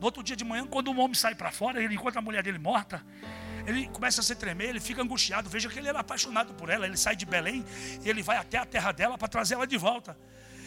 No 0.00 0.06
outro 0.06 0.22
dia 0.22 0.36
de 0.36 0.44
manhã, 0.44 0.66
quando 0.66 0.88
o 0.88 0.98
homem 0.98 1.14
sai 1.14 1.34
para 1.34 1.50
fora, 1.50 1.82
ele 1.82 1.94
encontra 1.94 2.18
a 2.18 2.22
mulher 2.22 2.42
dele 2.42 2.58
morta. 2.58 3.04
Ele 3.66 3.88
começa 3.88 4.20
a 4.20 4.24
se 4.24 4.34
tremer, 4.36 4.68
ele 4.68 4.80
fica 4.80 5.02
angustiado. 5.02 5.50
Veja 5.50 5.68
que 5.68 5.78
ele 5.78 5.88
era 5.88 6.00
apaixonado 6.00 6.54
por 6.54 6.70
ela. 6.70 6.86
Ele 6.86 6.96
sai 6.96 7.16
de 7.16 7.26
Belém 7.26 7.64
e 8.04 8.08
ele 8.08 8.22
vai 8.22 8.36
até 8.36 8.58
a 8.58 8.64
terra 8.64 8.92
dela 8.92 9.18
para 9.18 9.28
trazer 9.28 9.54
ela 9.54 9.66
de 9.66 9.76
volta. 9.76 10.16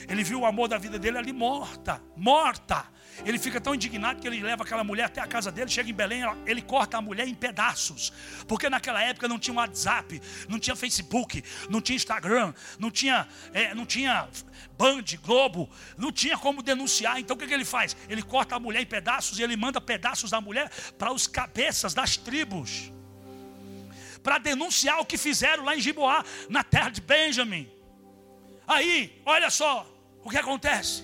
Ele 0.08 0.24
viu 0.24 0.42
o 0.42 0.46
amor 0.46 0.68
da 0.68 0.78
vida 0.78 0.98
dele 0.98 1.18
ali 1.18 1.34
morta, 1.34 2.02
morta. 2.16 2.86
Ele 3.26 3.38
fica 3.38 3.60
tão 3.60 3.76
indignado 3.76 4.22
que 4.22 4.28
ele 4.28 4.42
leva 4.42 4.64
aquela 4.64 4.84
mulher 4.84 5.06
até 5.06 5.22
a 5.22 5.28
casa 5.28 5.52
dele, 5.52 5.70
chega 5.70 5.90
em 5.90 5.94
Belém, 5.94 6.24
ele 6.46 6.62
corta 6.62 6.98
a 6.98 7.02
mulher 7.02 7.28
em 7.28 7.34
pedaços. 7.34 8.14
Porque 8.48 8.70
naquela 8.70 9.02
época 9.04 9.28
não 9.28 9.38
tinha 9.38 9.56
WhatsApp, 9.56 10.22
não 10.48 10.60
tinha 10.60 10.76
Facebook, 10.76 11.44
não 11.70 11.82
tinha 11.82 11.96
Instagram, 11.96 12.54
não 12.78 12.90
tinha, 12.90 13.28
é, 13.54 13.74
não 13.74 13.86
tinha 13.86 14.30
Band, 14.78 15.04
Globo, 15.24 15.70
não 15.98 16.12
tinha 16.12 16.38
como 16.38 16.64
denunciar. 16.64 17.20
Então 17.20 17.36
o 17.36 17.40
que, 17.40 17.48
que 17.48 17.54
ele 17.54 17.66
faz? 17.66 17.96
Ele 18.08 18.22
corta 18.22 18.56
a 18.56 18.60
mulher 18.60 18.82
em 18.82 18.86
pedaços 18.86 19.40
e 19.40 19.44
ele 19.44 19.58
manda 19.58 19.82
pedaços 19.82 20.32
da 20.32 20.40
mulher 20.40 20.70
para 20.98 21.12
os 21.12 21.28
cabeças 21.28 21.94
das 21.94 22.16
tribos. 22.16 22.92
Para 24.24 24.38
denunciar 24.38 25.00
o 25.00 25.06
que 25.06 25.18
fizeram 25.18 25.64
lá 25.64 25.76
em 25.76 25.82
Giboá, 25.82 26.24
na 26.50 26.64
terra 26.64 26.90
de 26.90 27.02
Benjamin. 27.02 27.79
Aí, 28.76 29.22
olha 29.26 29.50
só 29.50 29.72
o 30.24 30.30
que 30.30 30.38
acontece. 30.38 31.04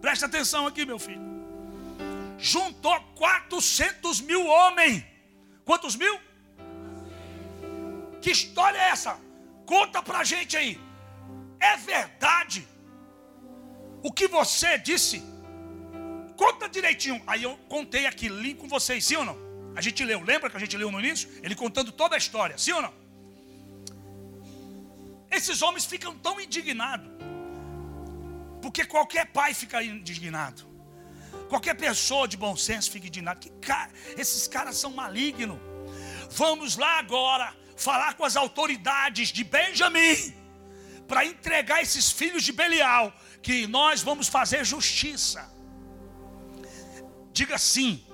Presta 0.00 0.26
atenção 0.26 0.66
aqui, 0.66 0.84
meu 0.84 0.98
filho. 0.98 1.22
Juntou 2.36 2.98
400 3.14 4.20
mil 4.20 4.44
homens. 4.44 5.04
Quantos 5.64 5.94
mil? 5.94 6.18
Que 8.20 8.30
história 8.32 8.76
é 8.76 8.88
essa? 8.88 9.16
Conta 9.64 10.02
pra 10.02 10.24
gente 10.24 10.56
aí. 10.56 10.80
É 11.60 11.76
verdade 11.76 12.66
o 14.02 14.10
que 14.10 14.26
você 14.26 14.78
disse? 14.78 15.22
Conta 16.36 16.68
direitinho. 16.68 17.22
Aí 17.26 17.42
eu 17.44 17.56
contei 17.68 18.06
aqui, 18.06 18.28
li 18.28 18.54
com 18.54 18.66
vocês, 18.66 19.04
sim 19.04 19.16
ou 19.16 19.24
não? 19.24 19.38
A 19.76 19.80
gente 19.80 20.04
leu, 20.04 20.20
lembra 20.22 20.50
que 20.50 20.56
a 20.56 20.60
gente 20.60 20.76
leu 20.76 20.90
no 20.90 20.98
início? 20.98 21.30
Ele 21.42 21.54
contando 21.54 21.92
toda 21.92 22.16
a 22.16 22.18
história, 22.18 22.58
sim 22.58 22.72
ou 22.72 22.82
não? 22.82 22.99
Esses 25.30 25.62
homens 25.62 25.84
ficam 25.84 26.16
tão 26.16 26.40
indignados. 26.40 27.08
Porque 28.60 28.84
qualquer 28.84 29.26
pai 29.26 29.54
fica 29.54 29.82
indignado. 29.82 30.68
Qualquer 31.48 31.74
pessoa 31.74 32.26
de 32.26 32.36
bom 32.36 32.56
senso 32.56 32.90
fica 32.90 33.06
indignado. 33.06 33.40
Que 33.40 33.50
cara, 33.50 33.90
esses 34.16 34.46
caras 34.48 34.76
são 34.76 34.90
malignos. 34.90 35.58
Vamos 36.30 36.76
lá 36.76 36.98
agora 36.98 37.54
falar 37.76 38.14
com 38.14 38.24
as 38.24 38.36
autoridades 38.36 39.28
de 39.28 39.42
Benjamim 39.42 40.34
para 41.08 41.24
entregar 41.24 41.82
esses 41.82 42.12
filhos 42.12 42.44
de 42.44 42.52
Belial, 42.52 43.12
que 43.42 43.66
nós 43.66 44.00
vamos 44.00 44.28
fazer 44.28 44.64
justiça. 44.64 45.52
Diga 47.32 47.58
sim, 47.58 48.04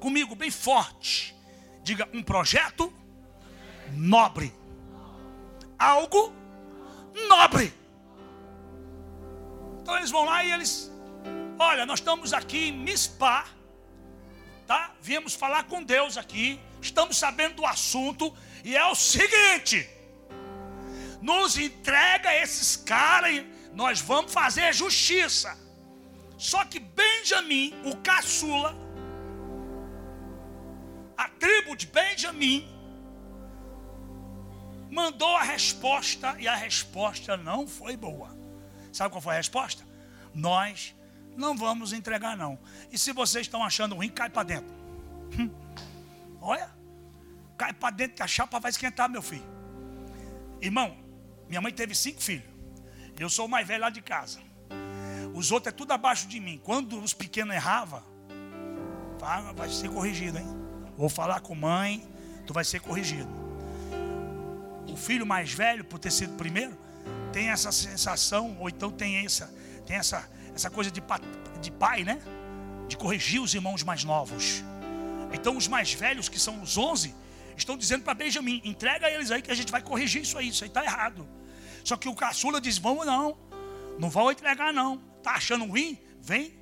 comigo 0.00 0.34
bem 0.34 0.50
forte. 0.50 1.36
Diga 1.82 2.08
um 2.14 2.22
projeto 2.22 2.92
nobre. 3.92 4.54
Algo 5.78 6.32
nobre. 7.28 7.72
Então 9.80 9.96
eles 9.96 10.10
vão 10.10 10.24
lá 10.24 10.44
e 10.44 10.52
eles, 10.52 10.90
olha, 11.58 11.84
nós 11.86 12.00
estamos 12.00 12.32
aqui 12.32 12.68
em 12.68 12.72
Mispá, 12.72 13.46
tá? 14.66 14.92
Viemos 15.00 15.34
falar 15.34 15.64
com 15.64 15.82
Deus 15.82 16.16
aqui, 16.16 16.60
estamos 16.80 17.16
sabendo 17.16 17.56
do 17.56 17.66
assunto 17.66 18.34
e 18.64 18.76
é 18.76 18.86
o 18.86 18.94
seguinte: 18.94 19.88
nos 21.20 21.58
entrega 21.58 22.34
esses 22.34 22.76
caras 22.76 23.32
e 23.32 23.46
nós 23.72 24.00
vamos 24.00 24.32
fazer 24.32 24.72
justiça. 24.72 25.58
Só 26.36 26.64
que 26.64 26.78
Benjamim, 26.78 27.74
o 27.84 27.96
caçula, 27.96 28.74
a 31.16 31.28
tribo 31.28 31.76
de 31.76 31.86
Benjamim, 31.86 32.66
mandou 34.90 35.36
a 35.36 35.42
resposta 35.42 36.36
e 36.38 36.48
a 36.48 36.54
resposta 36.54 37.36
não 37.36 37.66
foi 37.66 37.96
boa. 37.96 38.36
Sabe 38.92 39.10
qual 39.10 39.22
foi 39.22 39.34
a 39.34 39.36
resposta? 39.36 39.84
Nós 40.34 40.94
não 41.36 41.56
vamos 41.56 41.92
entregar, 41.92 42.36
não. 42.36 42.58
E 42.90 42.98
se 42.98 43.12
vocês 43.12 43.46
estão 43.46 43.62
achando 43.62 43.94
ruim, 43.94 44.08
cai 44.08 44.28
para 44.28 44.42
dentro. 44.42 44.74
Hum. 45.38 45.50
Olha, 46.40 46.68
cai 47.56 47.72
para 47.72 47.94
dentro 47.94 48.16
que 48.16 48.22
a 48.22 48.26
chapa 48.26 48.58
vai 48.58 48.70
esquentar, 48.70 49.08
meu 49.08 49.22
filho. 49.22 49.48
Irmão, 50.60 50.96
minha 51.48 51.60
mãe 51.60 51.72
teve 51.72 51.94
cinco 51.94 52.20
filhos. 52.20 52.50
Eu 53.18 53.30
sou 53.30 53.46
o 53.46 53.48
mais 53.48 53.66
velho 53.66 53.82
lá 53.82 53.90
de 53.90 54.02
casa. 54.02 54.40
Os 55.34 55.52
outros 55.52 55.72
é 55.72 55.76
tudo 55.76 55.92
abaixo 55.92 56.26
de 56.26 56.40
mim. 56.40 56.60
Quando 56.64 57.00
os 57.00 57.14
pequenos 57.14 57.54
erravam, 57.54 58.02
vai 59.54 59.68
ser 59.68 59.88
corrigido, 59.90 60.38
hein? 60.38 60.46
Vou 60.96 61.08
falar 61.08 61.40
com 61.40 61.54
mãe, 61.54 62.06
tu 62.46 62.52
vai 62.52 62.64
ser 62.64 62.80
corrigido 62.80 63.49
o 64.88 64.96
filho 64.96 65.26
mais 65.26 65.52
velho, 65.52 65.84
por 65.84 65.98
ter 65.98 66.10
sido 66.10 66.36
primeiro, 66.36 66.76
tem 67.32 67.48
essa 67.50 67.70
sensação, 67.72 68.56
ou 68.58 68.68
então 68.68 68.90
tem 68.90 69.24
essa, 69.24 69.52
tem 69.86 69.96
essa, 69.96 70.28
essa 70.54 70.70
coisa 70.70 70.90
de, 70.90 71.02
de 71.60 71.70
pai, 71.70 72.04
né? 72.04 72.20
De 72.88 72.96
corrigir 72.96 73.40
os 73.40 73.54
irmãos 73.54 73.82
mais 73.82 74.04
novos. 74.04 74.64
Então 75.32 75.56
os 75.56 75.68
mais 75.68 75.92
velhos, 75.92 76.28
que 76.28 76.38
são 76.38 76.60
os 76.62 76.76
onze, 76.76 77.14
estão 77.56 77.76
dizendo 77.76 78.02
para 78.02 78.14
Benjamin: 78.14 78.60
entrega 78.64 79.10
eles 79.10 79.30
aí 79.30 79.42
que 79.42 79.50
a 79.50 79.54
gente 79.54 79.70
vai 79.70 79.82
corrigir 79.82 80.22
isso 80.22 80.36
aí, 80.36 80.48
isso 80.48 80.64
aí 80.64 80.70
está 80.70 80.84
errado. 80.84 81.28
Só 81.84 81.96
que 81.96 82.08
o 82.08 82.14
caçula 82.14 82.60
diz: 82.60 82.78
vamos 82.78 83.06
não, 83.06 83.38
não 83.98 84.10
vão 84.10 84.30
entregar 84.30 84.72
não. 84.72 85.00
Está 85.18 85.32
achando 85.32 85.64
ruim? 85.66 85.98
Vem, 86.20 86.54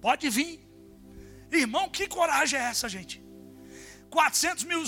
pode 0.00 0.28
vir. 0.28 0.60
Irmão, 1.50 1.88
que 1.88 2.08
coragem 2.08 2.58
é 2.58 2.62
essa, 2.62 2.88
gente? 2.88 3.22
400 4.10 4.64
mil 4.64 4.82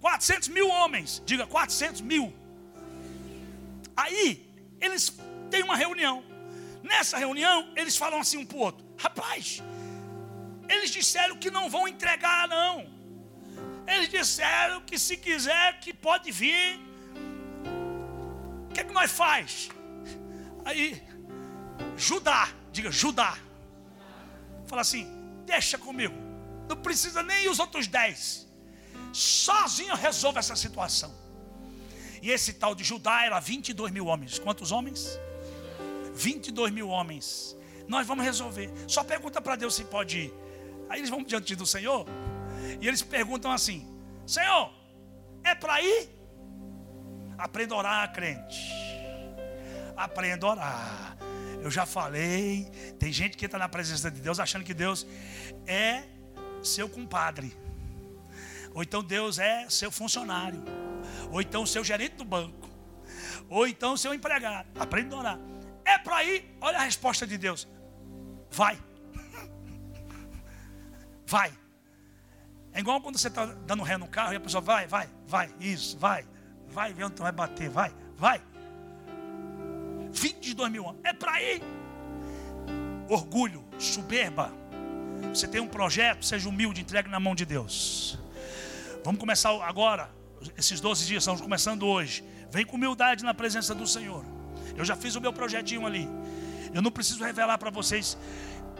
400 0.00 0.48
mil 0.48 0.68
homens, 0.68 1.22
diga 1.26 1.46
400 1.46 2.00
mil. 2.00 2.32
Aí, 3.96 4.50
eles 4.80 5.14
têm 5.50 5.62
uma 5.62 5.76
reunião. 5.76 6.24
Nessa 6.82 7.18
reunião, 7.18 7.70
eles 7.76 7.96
falam 7.96 8.20
assim 8.20 8.38
um 8.38 8.46
para 8.46 8.56
o 8.56 8.60
outro: 8.60 8.84
Rapaz, 8.96 9.62
eles 10.68 10.90
disseram 10.90 11.36
que 11.36 11.50
não 11.50 11.68
vão 11.68 11.86
entregar, 11.86 12.48
não. 12.48 12.88
Eles 13.86 14.08
disseram 14.08 14.80
que 14.80 14.98
se 14.98 15.16
quiser, 15.16 15.78
que 15.80 15.92
pode 15.92 16.30
vir. 16.30 16.80
O 18.70 18.72
que 18.72 18.80
é 18.80 18.84
que 18.84 18.92
nós 18.92 19.10
faz? 19.10 19.68
Aí, 20.64 21.02
Judá, 21.96 22.48
diga 22.72 22.90
Judá. 22.90 23.36
Fala 24.66 24.80
assim: 24.80 25.06
Deixa 25.44 25.76
comigo. 25.76 26.14
Não 26.68 26.76
precisa 26.76 27.22
nem 27.22 27.50
os 27.50 27.58
outros 27.58 27.86
dez 27.86 28.49
sozinho 29.12 29.94
resolve 29.94 30.38
essa 30.38 30.56
situação. 30.56 31.12
E 32.22 32.30
esse 32.30 32.54
tal 32.54 32.74
de 32.74 32.84
Judá 32.84 33.24
era 33.24 33.40
22 33.40 33.90
mil 33.90 34.06
homens. 34.06 34.38
Quantos 34.38 34.72
homens? 34.72 35.18
22 36.14 36.70
mil 36.70 36.88
homens. 36.88 37.56
Nós 37.88 38.06
vamos 38.06 38.24
resolver. 38.24 38.70
Só 38.86 39.02
pergunta 39.02 39.40
para 39.40 39.56
Deus 39.56 39.74
se 39.74 39.84
pode 39.84 40.18
ir. 40.18 40.34
Aí 40.88 41.00
eles 41.00 41.10
vão 41.10 41.22
diante 41.22 41.56
do 41.56 41.66
Senhor. 41.66 42.06
E 42.80 42.86
eles 42.86 43.02
perguntam 43.02 43.50
assim: 43.50 43.86
Senhor, 44.26 44.72
é 45.42 45.54
para 45.54 45.80
ir? 45.80 46.08
Aprenda 47.38 47.74
a 47.74 47.78
orar, 47.78 48.12
crente. 48.12 48.60
Aprenda 49.96 50.46
a 50.46 50.50
orar. 50.50 51.16
Eu 51.62 51.70
já 51.70 51.86
falei. 51.86 52.70
Tem 52.98 53.12
gente 53.12 53.36
que 53.36 53.46
está 53.46 53.58
na 53.58 53.68
presença 53.68 54.10
de 54.10 54.20
Deus 54.20 54.38
achando 54.38 54.64
que 54.64 54.74
Deus 54.74 55.06
é 55.66 56.02
seu 56.62 56.88
compadre. 56.88 57.56
Ou 58.74 58.82
então 58.82 59.02
Deus 59.02 59.38
é 59.38 59.68
seu 59.68 59.90
funcionário. 59.90 60.62
Ou 61.30 61.40
então 61.40 61.66
seu 61.66 61.82
gerente 61.82 62.16
do 62.16 62.24
banco. 62.24 62.68
Ou 63.48 63.66
então 63.66 63.96
seu 63.96 64.14
empregado. 64.14 64.68
Aprenda 64.78 65.16
a 65.16 65.18
orar. 65.18 65.38
É 65.84 65.98
para 65.98 66.22
ir, 66.24 66.56
olha 66.60 66.78
a 66.78 66.82
resposta 66.82 67.26
de 67.26 67.36
Deus. 67.36 67.66
Vai. 68.50 68.78
Vai. 71.26 71.52
É 72.72 72.80
igual 72.80 73.00
quando 73.00 73.18
você 73.18 73.28
está 73.28 73.46
dando 73.46 73.82
ré 73.82 73.96
no 73.96 74.06
carro 74.06 74.32
e 74.32 74.36
a 74.36 74.40
pessoa 74.40 74.60
vai, 74.60 74.86
vai, 74.86 75.08
vai, 75.26 75.52
isso, 75.58 75.98
vai, 75.98 76.24
vai, 76.68 76.92
ver 76.92 77.04
onde 77.04 77.20
vai 77.20 77.32
bater, 77.32 77.68
vai, 77.68 77.92
vai. 78.16 78.40
22 80.12 80.70
mil 80.70 80.84
homens. 80.84 81.00
É 81.04 81.12
para 81.12 81.42
ir. 81.42 81.62
Orgulho, 83.08 83.64
soberba. 83.76 84.52
Você 85.34 85.48
tem 85.48 85.60
um 85.60 85.66
projeto, 85.66 86.24
seja 86.24 86.48
humilde, 86.48 86.80
entregue 86.80 87.08
na 87.08 87.18
mão 87.18 87.34
de 87.34 87.44
Deus. 87.44 88.19
Vamos 89.04 89.18
começar 89.18 89.50
agora. 89.62 90.10
Esses 90.56 90.80
12 90.80 91.06
dias 91.06 91.22
estamos 91.22 91.40
começando 91.40 91.86
hoje. 91.86 92.24
Vem 92.50 92.64
com 92.64 92.76
humildade 92.76 93.24
na 93.24 93.32
presença 93.32 93.74
do 93.74 93.86
Senhor. 93.86 94.24
Eu 94.76 94.84
já 94.84 94.94
fiz 94.94 95.14
o 95.14 95.20
meu 95.20 95.32
projetinho 95.32 95.86
ali. 95.86 96.08
Eu 96.72 96.82
não 96.82 96.90
preciso 96.90 97.24
revelar 97.24 97.58
para 97.58 97.70
vocês 97.70 98.16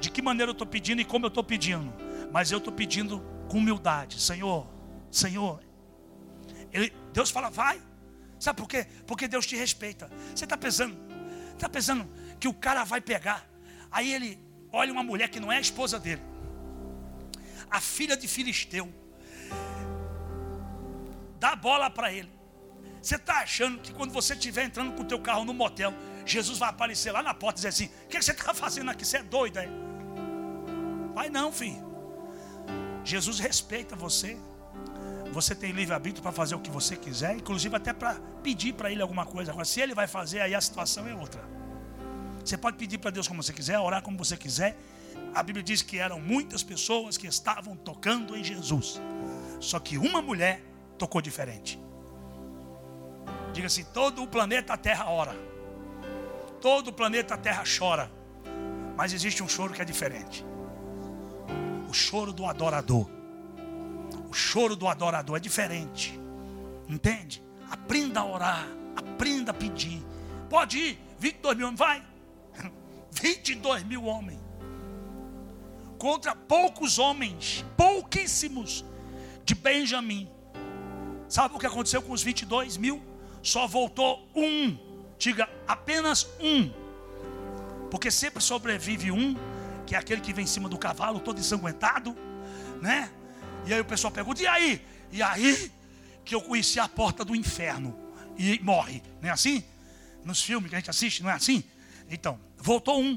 de 0.00 0.10
que 0.10 0.22
maneira 0.22 0.50
eu 0.50 0.52
estou 0.52 0.66
pedindo 0.66 1.00
e 1.00 1.04
como 1.04 1.24
eu 1.24 1.28
estou 1.28 1.42
pedindo. 1.42 1.92
Mas 2.32 2.52
eu 2.52 2.58
estou 2.58 2.72
pedindo 2.72 3.20
com 3.48 3.58
humildade. 3.58 4.20
Senhor, 4.20 4.66
Senhor. 5.10 5.60
Ele, 6.72 6.92
Deus 7.12 7.30
fala, 7.30 7.48
vai. 7.48 7.80
Sabe 8.38 8.58
por 8.58 8.68
quê? 8.68 8.86
Porque 9.06 9.26
Deus 9.26 9.46
te 9.46 9.56
respeita. 9.56 10.10
Você 10.34 10.44
está 10.44 10.56
pensando, 10.56 10.96
está 11.52 11.68
pensando 11.68 12.06
que 12.38 12.48
o 12.48 12.54
cara 12.54 12.84
vai 12.84 13.00
pegar. 13.00 13.46
Aí 13.90 14.12
ele 14.12 14.38
olha 14.72 14.92
uma 14.92 15.02
mulher 15.02 15.28
que 15.28 15.40
não 15.40 15.50
é 15.50 15.56
a 15.56 15.60
esposa 15.60 15.98
dele. 15.98 16.22
A 17.70 17.80
filha 17.80 18.16
de 18.16 18.28
Filisteu. 18.28 18.99
Dá 21.40 21.56
bola 21.56 21.88
para 21.90 22.12
ele. 22.12 22.30
Você 23.02 23.16
está 23.16 23.38
achando 23.38 23.80
que 23.80 23.94
quando 23.94 24.12
você 24.12 24.34
estiver 24.34 24.64
entrando 24.64 24.92
com 24.92 25.02
o 25.02 25.06
teu 25.06 25.18
carro 25.18 25.44
no 25.44 25.54
motel, 25.54 25.92
Jesus 26.26 26.58
vai 26.58 26.68
aparecer 26.68 27.10
lá 27.10 27.22
na 27.22 27.32
porta 27.32 27.58
e 27.58 27.60
dizer 27.62 27.68
assim: 27.68 27.90
O 28.04 28.08
que 28.08 28.22
você 28.22 28.32
está 28.32 28.52
fazendo 28.54 28.90
aqui? 28.90 29.06
Você 29.06 29.16
é 29.16 29.22
doido 29.22 29.56
aí? 29.56 29.68
Vai 31.14 31.30
não, 31.30 31.50
filho. 31.50 31.82
Jesus 33.02 33.38
respeita 33.38 33.96
você. 33.96 34.36
Você 35.32 35.54
tem 35.54 35.70
livre-arbítrio 35.72 36.22
para 36.22 36.32
fazer 36.32 36.56
o 36.56 36.60
que 36.60 36.70
você 36.70 36.96
quiser, 36.96 37.34
inclusive 37.36 37.74
até 37.74 37.92
para 37.92 38.14
pedir 38.42 38.74
para 38.74 38.90
Ele 38.90 39.00
alguma 39.00 39.24
coisa. 39.24 39.52
Agora, 39.52 39.64
se 39.64 39.80
Ele 39.80 39.94
vai 39.94 40.06
fazer, 40.06 40.40
aí 40.40 40.54
a 40.54 40.60
situação 40.60 41.06
é 41.08 41.14
outra. 41.14 41.42
Você 42.44 42.58
pode 42.58 42.76
pedir 42.76 42.98
para 42.98 43.10
Deus 43.10 43.28
como 43.28 43.42
você 43.42 43.52
quiser, 43.52 43.78
orar 43.78 44.02
como 44.02 44.18
você 44.18 44.36
quiser. 44.36 44.76
A 45.34 45.42
Bíblia 45.42 45.62
diz 45.62 45.82
que 45.82 45.98
eram 45.98 46.20
muitas 46.20 46.62
pessoas 46.62 47.16
que 47.16 47.26
estavam 47.26 47.76
tocando 47.76 48.36
em 48.36 48.42
Jesus. 48.42 49.00
Só 49.60 49.78
que 49.78 49.96
uma 49.96 50.20
mulher 50.20 50.69
tocou 51.00 51.22
diferente. 51.22 51.80
Diga 53.54 53.66
assim: 53.66 53.84
todo 53.84 54.22
o 54.22 54.26
planeta 54.28 54.76
Terra 54.76 55.08
ora. 55.08 55.34
Todo 56.60 56.88
o 56.88 56.92
planeta 56.92 57.38
Terra 57.38 57.64
chora. 57.64 58.10
Mas 58.96 59.14
existe 59.14 59.42
um 59.42 59.48
choro 59.48 59.72
que 59.72 59.80
é 59.80 59.84
diferente. 59.84 60.44
O 61.88 61.92
choro 61.92 62.32
do 62.32 62.44
adorador. 62.44 63.08
O 64.28 64.32
choro 64.34 64.76
do 64.76 64.86
adorador 64.86 65.38
é 65.38 65.40
diferente. 65.40 66.20
Entende? 66.86 67.42
Aprenda 67.70 68.20
a 68.20 68.24
orar. 68.26 68.66
Aprenda 68.94 69.52
a 69.52 69.54
pedir. 69.54 70.02
Pode 70.50 70.78
ir. 70.78 70.98
22 71.18 71.56
mil 71.56 71.66
homens, 71.66 71.78
vai. 71.78 72.04
22 73.10 73.84
mil 73.84 74.04
homens. 74.04 74.40
Contra 75.98 76.34
poucos 76.34 76.98
homens, 76.98 77.64
pouquíssimos, 77.76 78.84
de 79.44 79.54
Benjamim. 79.54 80.30
Sabe 81.30 81.54
o 81.54 81.58
que 81.60 81.66
aconteceu 81.66 82.02
com 82.02 82.12
os 82.12 82.24
22 82.24 82.76
mil? 82.76 83.00
Só 83.40 83.64
voltou 83.68 84.28
um. 84.34 84.76
Diga 85.16 85.48
apenas 85.66 86.26
um. 86.40 86.68
Porque 87.88 88.10
sempre 88.10 88.42
sobrevive 88.42 89.12
um, 89.12 89.36
que 89.86 89.94
é 89.94 89.98
aquele 89.98 90.20
que 90.20 90.32
vem 90.32 90.42
em 90.42 90.48
cima 90.48 90.68
do 90.68 90.76
cavalo, 90.76 91.20
todo 91.20 91.38
ensanguentado, 91.38 92.16
né? 92.82 93.12
E 93.64 93.72
aí 93.72 93.80
o 93.80 93.84
pessoal 93.84 94.12
pergunta: 94.12 94.42
e 94.42 94.46
aí? 94.48 94.84
E 95.12 95.22
aí 95.22 95.70
que 96.24 96.34
eu 96.34 96.42
conheci 96.42 96.80
a 96.80 96.88
porta 96.88 97.24
do 97.24 97.34
inferno 97.36 97.96
e 98.36 98.58
morre, 98.60 99.00
não 99.20 99.28
é 99.28 99.32
assim? 99.32 99.64
Nos 100.24 100.42
filmes 100.42 100.68
que 100.68 100.74
a 100.74 100.78
gente 100.80 100.90
assiste, 100.90 101.22
não 101.22 101.30
é 101.30 101.34
assim? 101.34 101.62
Então, 102.10 102.40
voltou 102.56 103.00
um. 103.00 103.16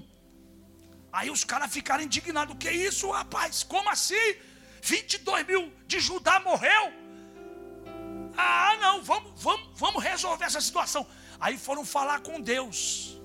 Aí 1.12 1.32
os 1.32 1.43
caras 1.43 1.74
ficaram 1.74 2.03
indignados: 2.03 2.55
que 2.60 2.70
isso, 2.70 3.10
rapaz? 3.10 3.63
Como 3.63 3.89
assim? 3.89 4.36
22 4.84 5.48
mil 5.48 5.74
de 5.88 6.00
Judá 6.00 6.39
morreu? 6.39 7.02
Ah, 8.37 8.77
não, 8.79 9.03
vamos, 9.03 9.31
vamos, 9.41 9.67
vamos 9.75 10.03
resolver 10.03 10.46
essa 10.46 10.61
situação. 10.61 11.05
Aí 11.39 11.57
foram 11.57 11.85
falar 11.85 12.22
com 12.22 12.39
Deus. 12.39 13.22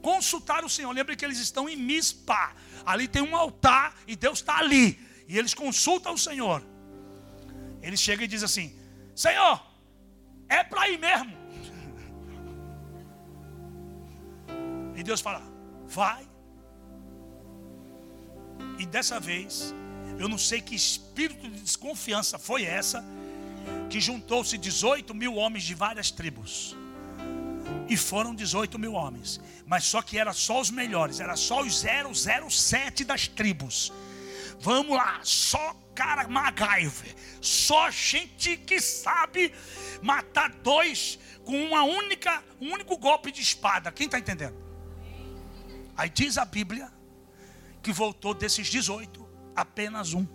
Consultar 0.00 0.64
o 0.64 0.68
Senhor. 0.68 0.92
Lembre 0.92 1.16
que 1.16 1.24
eles 1.24 1.38
estão 1.38 1.68
em 1.68 1.76
Mispa. 1.76 2.54
Ali 2.84 3.06
tem 3.06 3.22
um 3.22 3.36
altar 3.36 3.94
e 4.06 4.16
Deus 4.16 4.38
está 4.38 4.58
ali. 4.58 4.98
E 5.28 5.38
eles 5.38 5.54
consultam 5.54 6.14
o 6.14 6.18
Senhor. 6.18 6.62
Ele 7.80 7.96
chega 7.96 8.24
e 8.24 8.28
diz 8.28 8.42
assim: 8.42 8.78
Senhor, 9.14 9.60
é 10.48 10.62
para 10.64 10.88
ir 10.88 10.98
mesmo. 10.98 11.32
E 14.94 15.02
Deus 15.02 15.20
fala: 15.20 15.42
Vai. 15.86 16.28
E 18.78 18.86
dessa 18.86 19.18
vez, 19.18 19.74
eu 20.18 20.28
não 20.28 20.38
sei 20.38 20.60
que 20.60 20.74
espírito 20.74 21.48
de 21.48 21.60
desconfiança 21.60 22.38
foi 22.38 22.64
essa, 22.64 23.04
que 23.92 24.00
juntou-se 24.00 24.56
18 24.56 25.12
mil 25.12 25.34
homens 25.34 25.64
de 25.64 25.74
várias 25.74 26.10
tribos. 26.10 26.74
E 27.90 27.94
foram 27.94 28.34
18 28.34 28.78
mil 28.78 28.94
homens. 28.94 29.38
Mas 29.66 29.84
só 29.84 30.00
que 30.00 30.16
era 30.18 30.32
só 30.32 30.62
os 30.62 30.70
melhores, 30.70 31.20
era 31.20 31.36
só 31.36 31.60
os 31.60 31.84
007 31.84 33.04
das 33.04 33.28
tribos. 33.28 33.92
Vamos 34.58 34.96
lá, 34.96 35.20
só 35.22 35.76
cara 35.94 36.26
MacGyver, 36.26 37.14
só 37.42 37.90
gente 37.90 38.56
que 38.56 38.80
sabe 38.80 39.52
matar 40.00 40.50
dois 40.62 41.18
com 41.44 41.62
uma 41.62 41.82
única, 41.82 42.42
um 42.58 42.72
único 42.72 42.96
golpe 42.96 43.30
de 43.30 43.42
espada. 43.42 43.92
Quem 43.92 44.06
está 44.06 44.18
entendendo? 44.18 44.56
Aí 45.94 46.08
diz 46.08 46.38
a 46.38 46.46
Bíblia 46.46 46.90
que 47.82 47.92
voltou 47.92 48.32
desses 48.32 48.68
18, 48.68 49.28
apenas 49.54 50.14
um. 50.14 50.26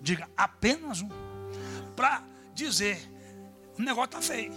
Diga, 0.00 0.28
apenas 0.36 1.02
um. 1.02 1.08
Para 1.94 2.24
dizer, 2.58 3.00
o 3.78 3.82
negócio 3.82 4.06
está 4.06 4.20
feio. 4.20 4.52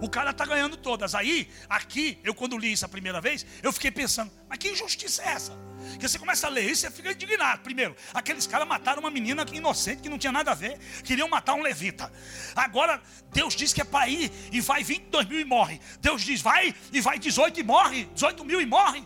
O 0.00 0.08
cara 0.08 0.30
está 0.30 0.44
ganhando 0.46 0.76
todas. 0.76 1.14
Aí, 1.14 1.50
aqui, 1.68 2.18
eu 2.22 2.34
quando 2.34 2.56
li 2.56 2.72
isso 2.72 2.84
a 2.84 2.88
primeira 2.88 3.20
vez, 3.20 3.44
eu 3.62 3.72
fiquei 3.72 3.90
pensando, 3.90 4.30
mas 4.48 4.58
que 4.58 4.70
injustiça 4.70 5.22
é 5.22 5.28
essa? 5.28 5.52
Que 5.98 6.08
você 6.08 6.18
começa 6.18 6.46
a 6.46 6.50
ler 6.50 6.70
isso 6.70 6.86
e 6.86 6.90
fica 6.90 7.12
indignado. 7.12 7.62
Primeiro, 7.62 7.96
aqueles 8.14 8.46
caras 8.46 8.66
mataram 8.66 9.00
uma 9.00 9.10
menina 9.10 9.44
inocente, 9.52 10.02
que 10.02 10.08
não 10.08 10.18
tinha 10.18 10.32
nada 10.32 10.52
a 10.52 10.54
ver, 10.54 10.78
queriam 11.02 11.28
matar 11.28 11.54
um 11.54 11.62
levita. 11.62 12.12
Agora, 12.54 13.02
Deus 13.32 13.54
diz 13.54 13.72
que 13.72 13.80
é 13.80 13.84
para 13.84 14.08
ir 14.08 14.30
e 14.52 14.60
vai 14.60 14.84
22 14.84 15.26
mil 15.26 15.40
e 15.40 15.44
morre. 15.44 15.80
Deus 16.00 16.22
diz, 16.22 16.40
vai 16.40 16.74
e 16.92 17.00
vai 17.00 17.18
18 17.18 17.60
e 17.60 17.62
morre, 17.62 18.04
18 18.14 18.44
mil 18.44 18.60
e 18.60 18.66
morre. 18.66 19.00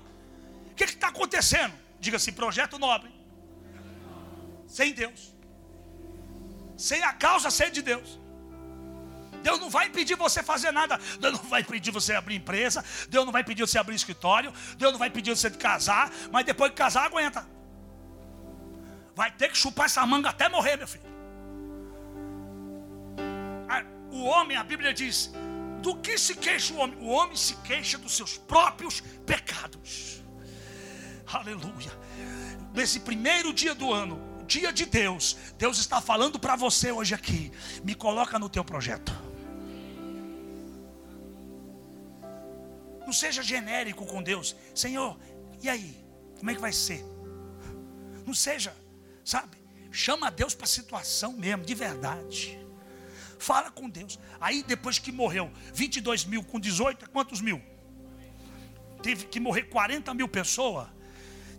O 0.71 0.75
que 0.75 0.85
está 0.85 1.09
acontecendo? 1.09 1.75
Diga-se, 2.01 2.33
projeto 2.33 2.79
nobre. 2.79 3.11
Sem 4.67 4.93
Deus. 4.93 5.32
Sem 6.77 7.03
a 7.03 7.13
causa 7.13 7.51
ser 7.51 7.71
de 7.71 7.83
Deus. 7.83 8.21
Deus 9.43 9.59
não 9.59 9.69
vai 9.69 9.87
impedir 9.89 10.15
você 10.17 10.43
fazer 10.43 10.71
nada. 10.71 10.99
Deus 11.21 11.35
não 11.35 11.49
vai 11.49 11.63
impedir 11.63 11.91
você 11.91 12.15
abrir 12.15 12.37
empresa. 12.37 12.85
Deus 13.09 13.25
não 13.25 13.33
vai 13.33 13.43
impedir 13.43 13.67
você 13.67 13.79
abrir 13.79 13.97
escritório. 13.97 14.53
Deus 14.77 14.93
não 14.93 14.99
vai 14.99 15.09
impedir 15.09 15.37
você 15.37 15.51
de 15.51 15.59
casar. 15.59 16.11
Mas 16.31 16.45
depois 16.45 16.71
de 16.71 16.77
casar, 16.77 17.07
aguenta. 17.07 17.47
Vai 19.15 19.31
ter 19.31 19.49
que 19.51 19.59
chupar 19.59 19.87
essa 19.87 20.07
manga 20.07 20.31
até 20.31 20.49
morrer, 20.49 20.77
meu 20.77 20.87
filho. 20.87 21.13
O 24.13 24.25
homem, 24.25 24.57
a 24.59 24.63
Bíblia 24.63 24.93
diz: 24.93 25.33
do 25.83 25.97
que 25.97 26.19
se 26.19 26.37
queixa 26.37 26.75
o 26.75 26.77
homem? 26.77 26.97
O 27.01 27.09
homem 27.09 27.35
se 27.35 27.57
queixa 27.57 27.97
dos 27.97 28.15
seus 28.15 28.37
próprios 28.37 29.01
pecados. 29.25 30.23
Aleluia. 31.27 31.91
Nesse 32.75 33.01
primeiro 33.01 33.53
dia 33.55 33.75
do 33.75 33.91
ano, 33.91 34.21
dia 34.53 34.73
de 34.73 34.85
Deus, 34.85 35.37
Deus 35.57 35.79
está 35.79 36.01
falando 36.01 36.39
para 36.39 36.57
você 36.57 36.93
hoje 36.93 37.15
aqui. 37.15 37.51
Me 37.83 37.95
coloca 37.95 38.39
no 38.39 38.49
teu 38.51 38.65
projeto. 38.65 39.13
Não 43.01 43.13
seja 43.13 43.43
genérico 43.43 44.05
com 44.05 44.23
Deus. 44.23 44.55
Senhor, 44.75 45.19
e 45.63 45.69
aí? 45.69 46.05
Como 46.39 46.51
é 46.51 46.55
que 46.55 46.61
vai 46.61 46.73
ser? 46.73 47.03
Não 48.27 48.35
seja, 48.35 48.77
sabe? 49.25 49.57
Chama 49.91 50.31
Deus 50.31 50.55
para 50.55 50.65
a 50.65 50.69
situação 50.69 51.33
mesmo, 51.33 51.65
de 51.65 51.75
verdade. 51.75 52.59
Fala 53.39 53.71
com 53.71 53.89
Deus. 53.89 54.19
Aí 54.41 54.63
depois 54.63 54.99
que 54.99 55.11
morreu 55.11 55.51
22 55.73 56.27
mil 56.27 56.45
com 56.45 56.61
18, 56.61 57.09
quantos 57.11 57.41
mil? 57.41 57.61
Teve 59.03 59.27
que 59.27 59.41
morrer 59.41 59.65
40 59.65 60.13
mil 60.15 60.29
pessoas. 60.29 60.89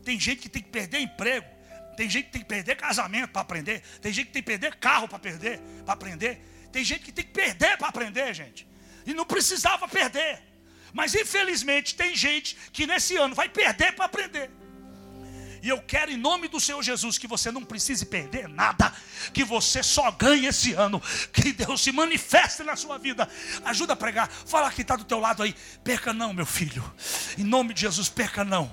Tem 0.04 0.20
gente 0.20 0.42
que 0.42 0.50
tem 0.50 0.62
que 0.62 0.70
perder 0.70 1.00
emprego. 1.00 1.53
Tem 1.96 2.10
gente 2.10 2.26
que 2.26 2.32
tem 2.32 2.42
que 2.42 2.48
perder 2.48 2.76
casamento 2.76 3.32
para 3.32 3.42
aprender. 3.42 3.82
Tem 4.02 4.12
gente 4.12 4.28
que 4.28 4.34
tem 4.34 4.42
que 4.42 4.48
perder 4.48 4.76
carro 4.76 5.08
para 5.08 5.20
perder, 5.20 5.60
para 5.86 5.94
aprender. 5.94 6.42
Tem 6.72 6.84
gente 6.84 7.04
que 7.04 7.12
tem 7.12 7.24
que 7.24 7.32
perder 7.32 7.78
para 7.78 7.88
aprender, 7.88 8.34
gente. 8.34 8.68
E 9.06 9.14
não 9.14 9.26
precisava 9.26 9.88
perder. 9.88 10.42
Mas 10.92 11.14
infelizmente 11.16 11.96
tem 11.96 12.16
gente 12.16 12.56
que 12.72 12.86
nesse 12.86 13.16
ano 13.18 13.34
vai 13.34 13.50
perder 13.50 13.94
para 13.94 14.06
aprender. 14.06 14.50
E 15.64 15.70
eu 15.70 15.82
quero, 15.82 16.12
em 16.12 16.18
nome 16.18 16.50
do 16.50 16.60
Senhor 16.60 16.84
Jesus, 16.84 17.18
que 17.18 17.26
você 17.26 17.50
não 17.50 17.64
precise 17.64 18.06
perder 18.06 18.50
nada, 18.50 18.94
que 19.34 19.46
você 19.46 19.82
só 19.82 20.12
ganhe 20.12 20.46
esse 20.46 20.74
ano, 20.74 21.02
que 21.32 21.54
Deus 21.54 21.80
se 21.80 21.90
manifeste 21.90 22.64
na 22.64 22.76
sua 22.76 22.98
vida. 22.98 23.30
Ajuda 23.64 23.94
a 23.94 23.96
pregar, 23.96 24.30
fala 24.30 24.70
que 24.70 24.82
está 24.82 24.98
do 24.98 25.06
teu 25.06 25.22
lado 25.22 25.42
aí. 25.42 25.56
Perca 25.82 26.12
não, 26.12 26.34
meu 26.34 26.46
filho, 26.46 26.84
em 27.38 27.46
nome 27.46 27.74
de 27.74 27.80
Jesus, 27.80 28.10
perca 28.10 28.44
não, 28.44 28.70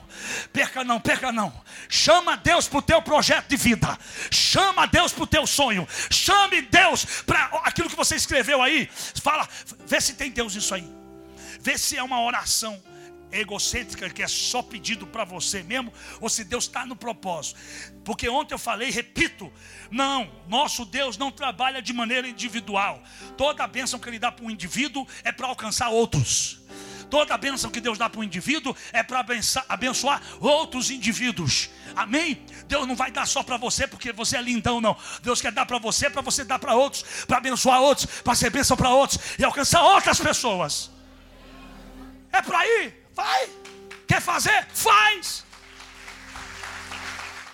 perca 0.52 0.82
não, 0.82 1.00
perca 1.00 1.30
não. 1.30 1.62
Chama 1.88 2.36
Deus 2.36 2.66
para 2.66 2.80
o 2.80 2.82
teu 2.82 3.00
projeto 3.00 3.46
de 3.46 3.56
vida, 3.56 3.96
chama 4.28 4.84
Deus 4.88 5.12
para 5.12 5.22
o 5.22 5.28
teu 5.28 5.46
sonho, 5.46 5.86
chame 6.10 6.60
Deus 6.60 7.04
para 7.24 7.44
aquilo 7.62 7.88
que 7.88 7.94
você 7.94 8.16
escreveu 8.16 8.60
aí. 8.60 8.90
Fala, 9.22 9.48
vê 9.86 10.00
se 10.00 10.14
tem 10.14 10.28
Deus 10.28 10.56
isso 10.56 10.74
aí, 10.74 10.92
vê 11.60 11.78
se 11.78 11.96
é 11.96 12.02
uma 12.02 12.20
oração 12.20 12.82
egocêntrica 13.32 14.10
que 14.10 14.22
é 14.22 14.28
só 14.28 14.62
pedido 14.62 15.06
para 15.06 15.24
você 15.24 15.62
mesmo, 15.62 15.92
ou 16.20 16.28
se 16.28 16.44
Deus 16.44 16.64
está 16.64 16.84
no 16.84 16.96
propósito. 16.96 17.58
Porque 18.04 18.28
ontem 18.28 18.54
eu 18.54 18.58
falei, 18.58 18.90
repito, 18.90 19.52
não, 19.90 20.30
nosso 20.48 20.84
Deus 20.84 21.16
não 21.16 21.30
trabalha 21.30 21.80
de 21.82 21.92
maneira 21.92 22.28
individual. 22.28 23.02
Toda 23.36 23.64
a 23.64 23.66
bênção 23.66 23.98
que 23.98 24.08
Ele 24.08 24.18
dá 24.18 24.30
para 24.32 24.44
um 24.44 24.50
indivíduo 24.50 25.06
é 25.22 25.32
para 25.32 25.46
alcançar 25.46 25.88
outros. 25.88 26.60
Toda 27.10 27.34
a 27.34 27.38
bênção 27.38 27.70
que 27.70 27.80
Deus 27.80 27.98
dá 27.98 28.08
para 28.08 28.20
um 28.20 28.24
indivíduo 28.24 28.74
é 28.92 29.02
para 29.02 29.26
abençoar 29.68 30.22
outros 30.38 30.90
indivíduos. 30.90 31.68
Amém? 31.96 32.40
Deus 32.68 32.86
não 32.86 32.94
vai 32.94 33.10
dar 33.10 33.26
só 33.26 33.42
para 33.42 33.56
você 33.56 33.86
porque 33.86 34.12
você 34.12 34.36
é 34.36 34.42
lindão, 34.42 34.80
não. 34.80 34.96
Deus 35.20 35.40
quer 35.40 35.50
dar 35.50 35.66
para 35.66 35.78
você, 35.78 36.08
para 36.08 36.22
você 36.22 36.44
dar 36.44 36.60
para 36.60 36.74
outros, 36.74 37.04
para 37.26 37.38
abençoar 37.38 37.80
outros, 37.80 38.06
para 38.22 38.34
ser 38.36 38.50
bênção 38.50 38.76
para 38.76 38.90
outros 38.90 39.18
e 39.38 39.44
alcançar 39.44 39.82
outras 39.82 40.20
pessoas. 40.20 40.88
É 42.32 42.40
para 42.40 42.64
ir. 42.64 42.99
Vai. 43.20 43.50
Quer 44.08 44.20
fazer? 44.20 44.66
Faz. 44.68 45.44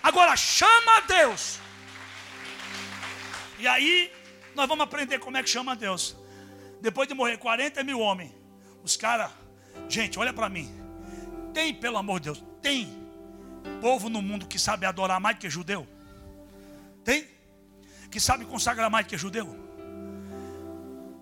Agora 0.01 0.37
chama 0.37 0.99
a 0.99 1.01
Deus. 1.01 1.59
E 3.59 3.67
aí 3.67 4.13
nós 4.55 4.69
vamos 4.69 4.85
aprender 4.85 5.19
como 5.19 5.37
é 5.37 5.43
que 5.43 5.51
chama 5.51 5.73
a 5.73 5.75
Deus. 5.75 6.17
Depois 6.81 7.09
de 7.09 7.15
morrer 7.15 7.37
40 7.39 7.83
mil 7.83 7.99
homens, 7.99 8.33
os 8.85 8.97
caras, 8.97 9.31
gente, 9.89 10.19
olha 10.19 10.33
para 10.33 10.49
mim. 10.49 10.71
Tem, 11.53 11.75
pelo 11.75 11.97
amor 11.99 12.21
de 12.21 12.27
Deus, 12.27 12.45
tem 12.63 12.81
povo 13.81 14.09
no 14.09 14.23
mundo 14.23 14.47
que 14.47 14.59
sabe 14.59 14.87
adorar 14.87 15.19
mais 15.19 15.39
que 15.39 15.51
judeu? 15.51 15.87
Tem? 17.03 17.27
Que 18.09 18.21
sabe 18.21 18.45
consagrar 18.45 18.89
mais 18.89 19.07
que 19.07 19.19
judeu? 19.19 19.49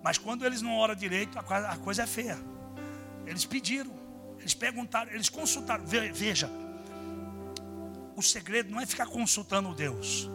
Mas 0.03 0.19
quando 0.19 0.45
eles 0.45 0.61
não 0.61 0.77
oram 0.77 0.93
direito, 0.93 1.39
a 1.39 1.77
coisa 1.77 2.03
é 2.03 2.07
feia. 2.07 2.37
Eles 3.25 3.43
pediram. 3.43 4.04
Eles 4.45 4.53
perguntaram, 4.53 5.11
eles 5.11 5.27
consultaram. 5.27 5.83
Veja, 5.87 6.47
o 8.15 8.21
segredo 8.21 8.69
não 8.69 8.79
é 8.79 8.85
ficar 8.85 9.07
consultando 9.07 9.73
Deus. 9.73 10.29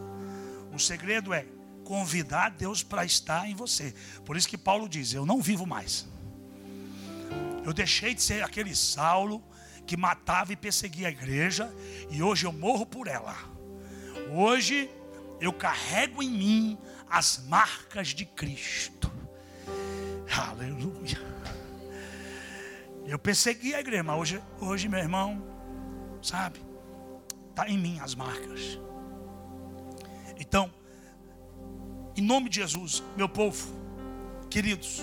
O 0.73 0.77
segredo 0.77 1.33
é 1.33 1.45
convidar 1.85 2.49
Deus 2.49 2.83
para 2.83 3.05
estar 3.05 3.49
em 3.49 3.55
você. 3.55 3.95
Por 4.25 4.35
isso 4.35 4.49
que 4.49 4.57
Paulo 4.57 4.89
diz: 4.89 5.13
Eu 5.13 5.25
não 5.25 5.41
vivo 5.41 5.65
mais. 5.65 6.05
Eu 7.63 7.71
deixei 7.71 8.13
de 8.13 8.21
ser 8.21 8.43
aquele 8.43 8.75
Saulo 8.75 9.41
que 9.87 9.95
matava 9.95 10.51
e 10.51 10.57
perseguia 10.57 11.07
a 11.07 11.11
igreja, 11.11 11.73
e 12.09 12.21
hoje 12.21 12.45
eu 12.45 12.51
morro 12.51 12.85
por 12.85 13.07
ela. 13.07 13.37
Hoje 14.29 14.89
eu 15.39 15.53
carrego 15.53 16.21
em 16.21 16.29
mim 16.29 16.77
as 17.09 17.45
marcas 17.47 18.09
de 18.09 18.25
Cristo. 18.25 19.09
Aleluia. 20.29 21.30
Eu 23.05 23.19
persegui 23.19 23.73
a 23.73 23.79
igreja, 23.79 24.03
mas 24.03 24.19
hoje, 24.19 24.43
hoje 24.59 24.87
meu 24.87 24.99
irmão, 24.99 25.41
sabe, 26.21 26.61
está 27.49 27.67
em 27.67 27.77
mim 27.77 27.99
as 27.99 28.15
marcas. 28.15 28.79
Então, 30.39 30.71
em 32.15 32.21
nome 32.21 32.49
de 32.49 32.57
Jesus, 32.57 33.03
meu 33.15 33.27
povo, 33.27 33.67
queridos, 34.49 35.01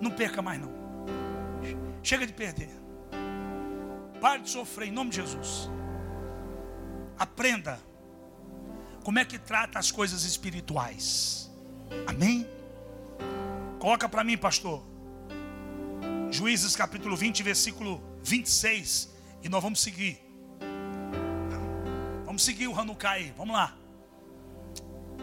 não 0.00 0.10
perca 0.10 0.40
mais 0.42 0.60
não. 0.60 0.70
Chega 2.02 2.26
de 2.26 2.32
perder. 2.32 2.70
Pare 4.20 4.42
de 4.42 4.50
sofrer 4.50 4.88
em 4.88 4.92
nome 4.92 5.10
de 5.10 5.16
Jesus. 5.16 5.70
Aprenda 7.18 7.78
como 9.02 9.18
é 9.18 9.24
que 9.24 9.38
trata 9.38 9.78
as 9.78 9.90
coisas 9.90 10.24
espirituais. 10.24 11.50
Amém? 12.06 12.46
Coloca 13.78 14.08
para 14.08 14.22
mim, 14.22 14.36
pastor. 14.36 14.89
Juízes 16.32 16.76
capítulo 16.76 17.16
20, 17.16 17.42
versículo 17.42 18.00
26. 18.22 19.10
E 19.42 19.48
nós 19.48 19.60
vamos 19.60 19.80
seguir. 19.80 20.20
Vamos 22.24 22.42
seguir 22.44 22.68
o 22.68 22.78
Hanukkah 22.78 23.10
aí. 23.10 23.34
Vamos 23.36 23.54
lá. 23.54 23.76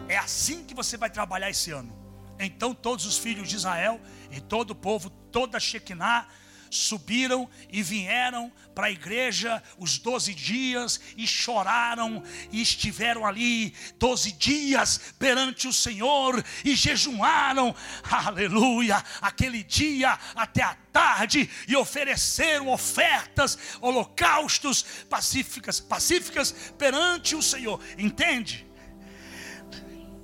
É 0.06 0.18
assim 0.18 0.64
que 0.64 0.74
você 0.74 0.98
vai 0.98 1.08
trabalhar 1.08 1.48
esse 1.48 1.70
ano. 1.70 1.96
Então 2.38 2.74
todos 2.74 3.06
os 3.06 3.16
filhos 3.16 3.48
de 3.48 3.56
Israel 3.56 3.98
e 4.30 4.38
todo 4.38 4.72
o 4.72 4.74
povo, 4.74 5.08
toda 5.08 5.58
Shekinah, 5.58 6.28
subiram 6.70 7.48
e 7.70 7.82
vieram 7.82 8.52
para 8.74 8.86
a 8.86 8.90
igreja 8.90 9.62
os 9.78 9.98
doze 9.98 10.32
dias 10.34 11.00
e 11.16 11.26
choraram 11.26 12.22
e 12.52 12.62
estiveram 12.62 13.26
ali 13.26 13.74
doze 13.98 14.32
dias 14.32 15.14
perante 15.18 15.66
o 15.66 15.72
Senhor 15.72 16.44
e 16.64 16.76
jejuaram, 16.76 17.74
aleluia, 18.08 19.02
aquele 19.20 19.62
dia 19.62 20.18
até 20.34 20.62
a 20.62 20.74
tarde 20.92 21.50
e 21.66 21.74
ofereceram 21.74 22.68
ofertas, 22.68 23.58
holocaustos 23.80 24.82
pacíficas, 25.08 25.80
pacíficas 25.80 26.52
perante 26.76 27.34
o 27.34 27.42
Senhor. 27.42 27.80
Entende? 27.96 28.67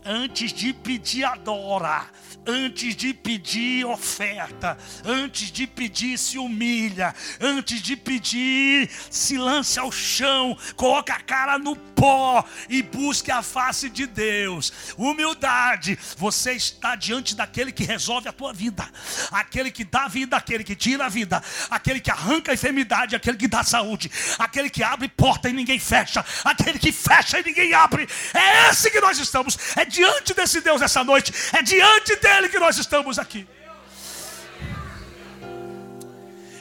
Antes 0.04 0.52
de 0.52 0.72
pedir 0.72 1.24
adora 1.24 2.06
antes 2.46 2.94
de 2.94 3.14
pedir 3.14 3.84
oferta, 3.86 4.76
antes 5.04 5.50
de 5.50 5.66
pedir 5.66 6.18
se 6.18 6.38
humilha, 6.38 7.14
antes 7.40 7.80
de 7.80 7.96
pedir 7.96 8.90
se 9.10 9.36
lance 9.36 9.78
ao 9.78 9.90
chão, 9.90 10.56
coloca 10.76 11.14
a 11.14 11.20
cara 11.20 11.58
no 11.58 11.76
pó 11.76 12.44
e 12.68 12.82
busque 12.82 13.30
a 13.30 13.42
face 13.42 13.88
de 13.88 14.06
Deus. 14.06 14.72
Humildade, 14.96 15.98
você 16.16 16.52
está 16.52 16.94
diante 16.96 17.34
daquele 17.34 17.72
que 17.72 17.84
resolve 17.84 18.28
a 18.28 18.32
tua 18.32 18.52
vida, 18.52 18.86
aquele 19.30 19.70
que 19.70 19.84
dá 19.84 20.08
vida, 20.08 20.36
aquele 20.36 20.64
que 20.64 20.76
tira 20.76 21.06
a 21.06 21.08
vida, 21.08 21.42
aquele 21.70 22.00
que 22.00 22.10
arranca 22.10 22.52
a 22.52 22.54
enfermidade, 22.54 23.16
aquele 23.16 23.36
que 23.36 23.48
dá 23.48 23.62
saúde, 23.62 24.10
aquele 24.38 24.68
que 24.68 24.82
abre 24.82 25.08
porta 25.08 25.48
e 25.48 25.52
ninguém 25.52 25.78
fecha, 25.78 26.24
aquele 26.44 26.78
que 26.78 26.92
fecha 26.92 27.40
e 27.40 27.44
ninguém 27.44 27.72
abre. 27.72 28.06
É 28.34 28.70
esse 28.70 28.90
que 28.90 29.00
nós 29.00 29.18
estamos, 29.18 29.56
é 29.76 29.84
diante 29.94 30.35
desse 30.35 30.61
Deus 30.61 30.83
essa 30.83 31.02
noite, 31.04 31.33
é 31.52 31.62
diante 31.62 32.16
dele 32.16 32.48
que 32.48 32.59
nós 32.59 32.76
estamos 32.76 33.18
aqui. 33.18 33.46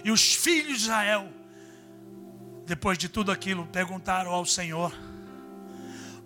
E 0.03 0.11
os 0.11 0.33
filhos 0.33 0.79
de 0.79 0.83
Israel, 0.83 1.31
depois 2.65 2.97
de 2.97 3.09
tudo 3.09 3.31
aquilo, 3.31 3.65
perguntaram 3.67 4.31
ao 4.31 4.45
Senhor: 4.45 4.93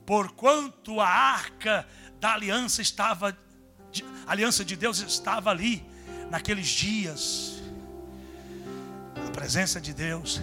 porquanto 0.06 1.00
a 1.00 1.08
arca 1.08 1.88
da 2.20 2.34
aliança 2.34 2.82
estava, 2.82 3.38
a 4.26 4.32
aliança 4.32 4.65
de 4.65 4.76
Deus 4.76 5.00
estava 5.00 5.50
ali, 5.52 5.86
naqueles 6.30 6.67
dias, 6.67 7.62
a 9.28 9.32
presença 9.32 9.80
de 9.80 9.93
Deus, 9.93 10.41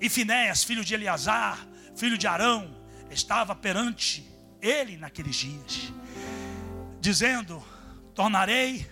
e 0.00 0.08
Finéas, 0.08 0.64
filho 0.64 0.84
de 0.84 0.94
Eleazar, 0.94 1.58
filho 1.94 2.18
de 2.18 2.26
Arão, 2.26 2.74
estava 3.10 3.54
perante 3.54 4.33
ele 4.64 4.96
naqueles 4.96 5.36
dias, 5.36 5.92
dizendo: 7.00 7.62
tornarei 8.14 8.86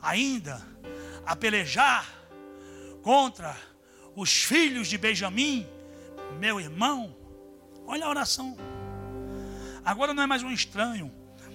ainda 0.00 0.60
a 1.24 1.34
pelejar 1.34 2.06
contra 3.02 3.56
os 4.14 4.44
filhos 4.44 4.88
de 4.88 4.98
Benjamim, 4.98 5.66
meu 6.38 6.60
irmão. 6.60 7.16
Olha 7.86 8.04
a 8.04 8.10
oração. 8.10 8.56
Agora 9.84 10.12
não 10.12 10.22
é 10.22 10.26
mais 10.26 10.42
um 10.42 10.50
estranho, 10.50 11.10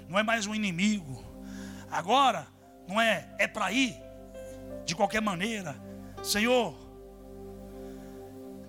não 0.10 0.17
é 0.17 0.23
mais 0.23 0.47
um 0.47 0.56
inimigo. 0.56 1.23
Agora 1.89 2.47
não 2.88 3.00
é 3.00 3.30
é 3.38 3.47
para 3.47 3.71
ir 3.71 3.95
de 4.86 4.95
qualquer 4.95 5.21
maneira. 5.21 5.76
Senhor, 6.23 6.76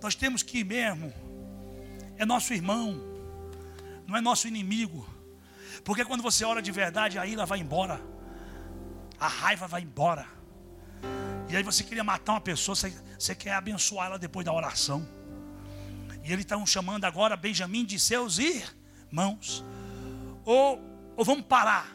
nós 0.02 0.14
temos 0.14 0.42
que 0.42 0.58
ir 0.58 0.64
mesmo. 0.64 1.12
É 2.16 2.26
nosso 2.26 2.52
irmão, 2.52 3.00
não 4.08 4.16
é 4.16 4.20
nosso 4.22 4.48
inimigo. 4.48 5.06
Porque 5.84 6.02
quando 6.04 6.22
você 6.22 6.44
ora 6.44 6.62
de 6.62 6.72
verdade, 6.72 7.18
a 7.18 7.26
ira 7.26 7.44
vai 7.44 7.60
embora, 7.60 8.00
a 9.20 9.28
raiva 9.28 9.68
vai 9.68 9.82
embora. 9.82 10.26
E 11.50 11.56
aí 11.56 11.62
você 11.62 11.84
queria 11.84 12.02
matar 12.02 12.32
uma 12.32 12.40
pessoa, 12.40 12.74
você, 12.74 12.90
você 13.18 13.34
quer 13.34 13.52
abençoar 13.52 14.06
ela 14.06 14.18
depois 14.18 14.46
da 14.46 14.52
oração. 14.52 15.06
E 16.24 16.32
ele 16.32 16.42
está 16.42 16.64
chamando 16.66 17.04
agora 17.04 17.36
Benjamim 17.36 17.84
de 17.84 17.98
seus 17.98 18.38
irmãos. 18.38 19.64
Ou, 20.44 20.80
ou 21.14 21.24
vamos 21.24 21.44
parar, 21.44 21.94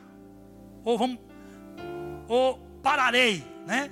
ou 0.83 0.97
vamos, 0.97 1.19
ou 2.27 2.59
pararei, 2.83 3.43
né? 3.65 3.89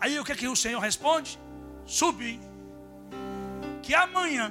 Aí 0.00 0.18
o 0.18 0.24
que, 0.24 0.32
é 0.32 0.34
que 0.34 0.48
o 0.48 0.56
Senhor 0.56 0.80
responde? 0.80 1.38
Subi, 1.84 2.40
que 3.82 3.94
amanhã 3.94 4.50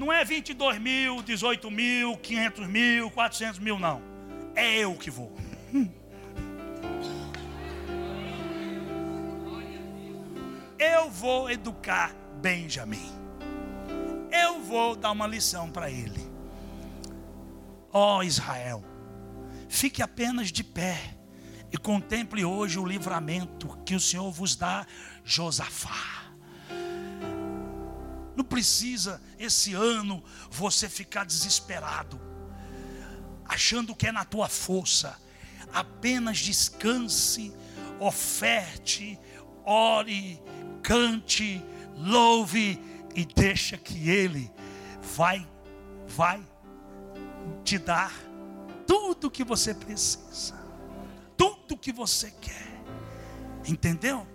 Não 0.00 0.10
é 0.10 0.24
22 0.24 0.80
mil, 0.80 1.20
18 1.20 1.70
mil, 1.70 2.16
500 2.16 2.66
mil, 2.66 3.10
400 3.10 3.58
mil, 3.58 3.78
não. 3.78 4.00
É 4.56 4.78
eu 4.78 4.94
que 4.94 5.10
vou. 5.10 5.30
Eu 10.78 11.10
vou 11.10 11.50
educar 11.50 12.14
Benjamin. 12.40 13.12
Eu 14.32 14.62
vou 14.62 14.96
dar 14.96 15.10
uma 15.10 15.26
lição 15.26 15.70
para 15.70 15.90
ele. 15.90 16.26
Ó 17.92 18.16
oh, 18.16 18.22
Israel, 18.22 18.82
fique 19.68 20.00
apenas 20.00 20.50
de 20.50 20.64
pé 20.64 20.98
e 21.70 21.76
contemple 21.76 22.42
hoje 22.42 22.78
o 22.78 22.86
livramento 22.86 23.76
que 23.84 23.94
o 23.94 24.00
Senhor 24.00 24.32
vos 24.32 24.56
dá, 24.56 24.86
Josafá. 25.22 26.29
Não 28.40 28.44
precisa 28.46 29.20
esse 29.38 29.74
ano 29.74 30.24
você 30.50 30.88
ficar 30.88 31.26
desesperado, 31.26 32.18
achando 33.44 33.94
que 33.94 34.06
é 34.06 34.12
na 34.12 34.24
tua 34.24 34.48
força. 34.48 35.20
Apenas 35.74 36.38
descanse, 36.38 37.52
oferte, 37.98 39.18
ore, 39.62 40.42
cante, 40.82 41.62
louve 41.94 42.82
e 43.14 43.26
deixa 43.26 43.76
que 43.76 44.08
Ele 44.08 44.50
vai, 45.14 45.46
vai 46.08 46.42
te 47.62 47.76
dar 47.76 48.10
tudo 48.86 49.30
que 49.30 49.44
você 49.44 49.74
precisa 49.74 50.58
tudo 51.36 51.76
que 51.76 51.92
você 51.92 52.30
quer. 52.40 52.82
Entendeu? 53.66 54.26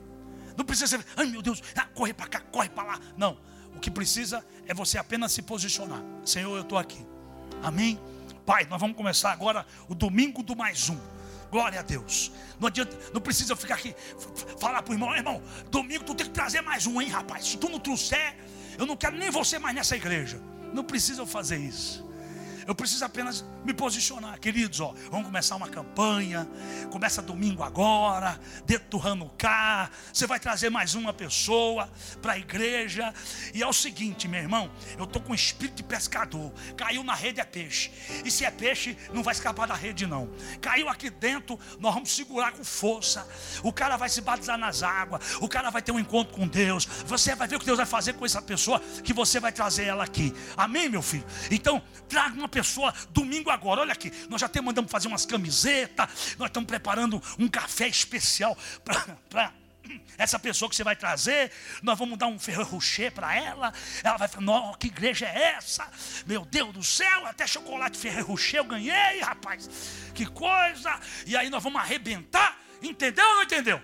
Não 0.55 0.63
precisa 0.63 0.85
ser, 0.85 1.03
ai 1.17 1.25
meu 1.25 1.41
Deus, 1.41 1.63
ah, 1.75 1.87
corre 1.87 2.13
para 2.13 2.27
cá, 2.27 2.39
corre 2.51 2.69
para 2.69 2.83
lá. 2.83 2.99
Não. 3.17 3.54
O 3.75 3.79
que 3.79 3.91
precisa 3.91 4.45
é 4.67 4.73
você 4.73 4.97
apenas 4.97 5.31
se 5.31 5.41
posicionar. 5.41 6.01
Senhor, 6.23 6.55
eu 6.55 6.61
estou 6.61 6.77
aqui. 6.77 7.05
Amém? 7.61 7.99
Pai, 8.45 8.65
nós 8.69 8.79
vamos 8.79 8.95
começar 8.95 9.31
agora 9.31 9.65
o 9.88 9.95
domingo 9.95 10.43
do 10.43 10.55
mais 10.55 10.89
um. 10.89 10.97
Glória 11.51 11.79
a 11.79 11.83
Deus. 11.83 12.31
Não 12.59 12.67
adianta, 12.67 12.97
não 13.13 13.21
precisa 13.21 13.55
ficar 13.55 13.75
aqui, 13.75 13.95
falar 14.59 14.81
para 14.81 14.91
o 14.91 14.95
irmão, 14.95 15.15
irmão, 15.15 15.41
domingo 15.69 16.03
tu 16.03 16.15
tem 16.15 16.25
que 16.25 16.31
trazer 16.31 16.61
mais 16.61 16.85
um, 16.85 17.01
hein, 17.01 17.09
rapaz? 17.09 17.45
Se 17.47 17.57
tu 17.57 17.69
não 17.69 17.79
trouxer, 17.79 18.35
eu 18.77 18.85
não 18.85 18.95
quero 18.95 19.15
nem 19.17 19.29
você 19.29 19.57
mais 19.57 19.75
nessa 19.75 19.95
igreja. 19.95 20.41
Não 20.73 20.83
precisa 20.83 21.25
fazer 21.25 21.57
isso. 21.57 22.05
Eu 22.67 22.73
preciso 22.73 23.06
apenas 23.06 23.45
me 23.63 23.73
posicionar, 23.73 24.39
queridos. 24.39 24.80
Ó, 24.80 24.93
vamos 25.12 25.28
começar 25.28 25.56
uma 25.56 25.69
campanha. 25.69 26.47
Começa 26.91 27.21
domingo 27.21 27.62
agora, 27.62 28.39
dentro 28.65 28.89
do 28.89 29.08
Hanukkah. 29.08 29.89
Você 30.12 30.25
vai 30.25 30.39
trazer 30.39 30.69
mais 30.69 30.95
uma 30.95 31.13
pessoa 31.13 31.89
para 32.21 32.34
a 32.34 32.38
igreja. 32.38 33.13
E 33.54 33.62
é 33.62 33.67
o 33.67 33.73
seguinte, 33.73 34.28
meu 34.28 34.39
irmão, 34.39 34.71
eu 34.97 35.04
estou 35.04 35.21
com 35.21 35.34
espírito 35.34 35.78
de 35.78 35.84
pescador. 35.84 36.51
Caiu 36.75 37.04
na 37.04 37.13
rede 37.13 37.39
é 37.39 37.45
peixe. 37.45 37.91
E 38.23 38.32
se 38.32 38.43
é 38.45 38.49
peixe, 38.51 38.97
não 39.13 39.21
vai 39.21 39.34
escapar 39.34 39.67
da 39.67 39.75
rede, 39.75 40.08
não. 40.08 40.30
Caiu 40.60 40.89
aqui 40.89 41.10
dentro, 41.10 41.60
nós 41.80 41.93
vamos 41.93 42.12
segurar 42.12 42.51
com 42.51 42.63
força. 42.63 43.28
O 43.63 43.71
cara 43.71 43.95
vai 43.95 44.10
se 44.10 44.21
batizar 44.21 44.58
nas 44.58 44.82
águas. 44.82 45.36
O 45.39 45.47
cara 45.47 45.69
vai 45.69 45.82
ter 45.82 45.91
um 45.91 45.99
encontro 45.99 46.34
com 46.34 46.47
Deus. 46.47 46.86
Você 47.06 47.36
vai 47.36 47.47
ver 47.47 47.58
o 47.58 47.60
que 47.60 47.65
Deus 47.65 47.78
vai 47.78 47.86
fazer 47.86 48.13
com 48.13 48.25
essa 48.25 48.41
pessoa 48.41 48.80
que 49.04 49.13
você 49.13 49.39
vai 49.39 49.51
trazer 49.51 49.86
ela 49.86 50.04
aqui. 50.04 50.34
Amém, 50.58 50.89
meu 50.89 51.01
filho? 51.01 51.25
Então, 51.51 51.82
traga 52.08 52.36
uma 52.36 52.49
pessoa 52.55 52.93
domingo 53.09 53.49
agora. 53.49 53.81
Olha 53.81 53.91
aqui, 53.91 54.11
nós 54.29 54.39
já 54.39 54.47
até 54.47 54.61
mandamos 54.61 54.89
fazer 54.89 55.09
umas 55.09 55.25
camisetas, 55.25 56.35
nós 56.37 56.47
estamos 56.47 56.67
preparando 56.67 57.21
um 57.37 57.49
café 57.49 57.87
especial 57.87 58.57
para 59.29 59.53
essa 60.17 60.39
pessoa 60.39 60.69
que 60.69 60.75
você 60.75 60.83
vai 60.83 60.95
trazer, 60.95 61.51
nós 61.83 61.99
vamos 61.99 62.17
dar 62.17 62.27
um 62.27 62.39
ferro 62.39 62.63
rocher 62.63 63.11
para 63.11 63.35
ela. 63.35 63.73
Ela 64.03 64.17
vai 64.17 64.27
falar: 64.27 64.77
que 64.77 64.87
igreja 64.87 65.27
é 65.27 65.55
essa? 65.57 65.85
Meu 66.25 66.45
Deus 66.45 66.73
do 66.73 66.83
céu, 66.83 67.25
até 67.25 67.45
chocolate 67.45 67.97
ferro 67.97 68.25
rocher 68.25 68.59
eu 68.59 68.63
ganhei, 68.63 69.19
rapaz. 69.21 69.69
Que 70.13 70.25
coisa! 70.25 70.97
E 71.25 71.35
aí 71.35 71.49
nós 71.49 71.61
vamos 71.61 71.81
arrebentar. 71.81 72.57
Entendeu 72.81 73.27
ou 73.27 73.35
não 73.35 73.43
entendeu? 73.43 73.81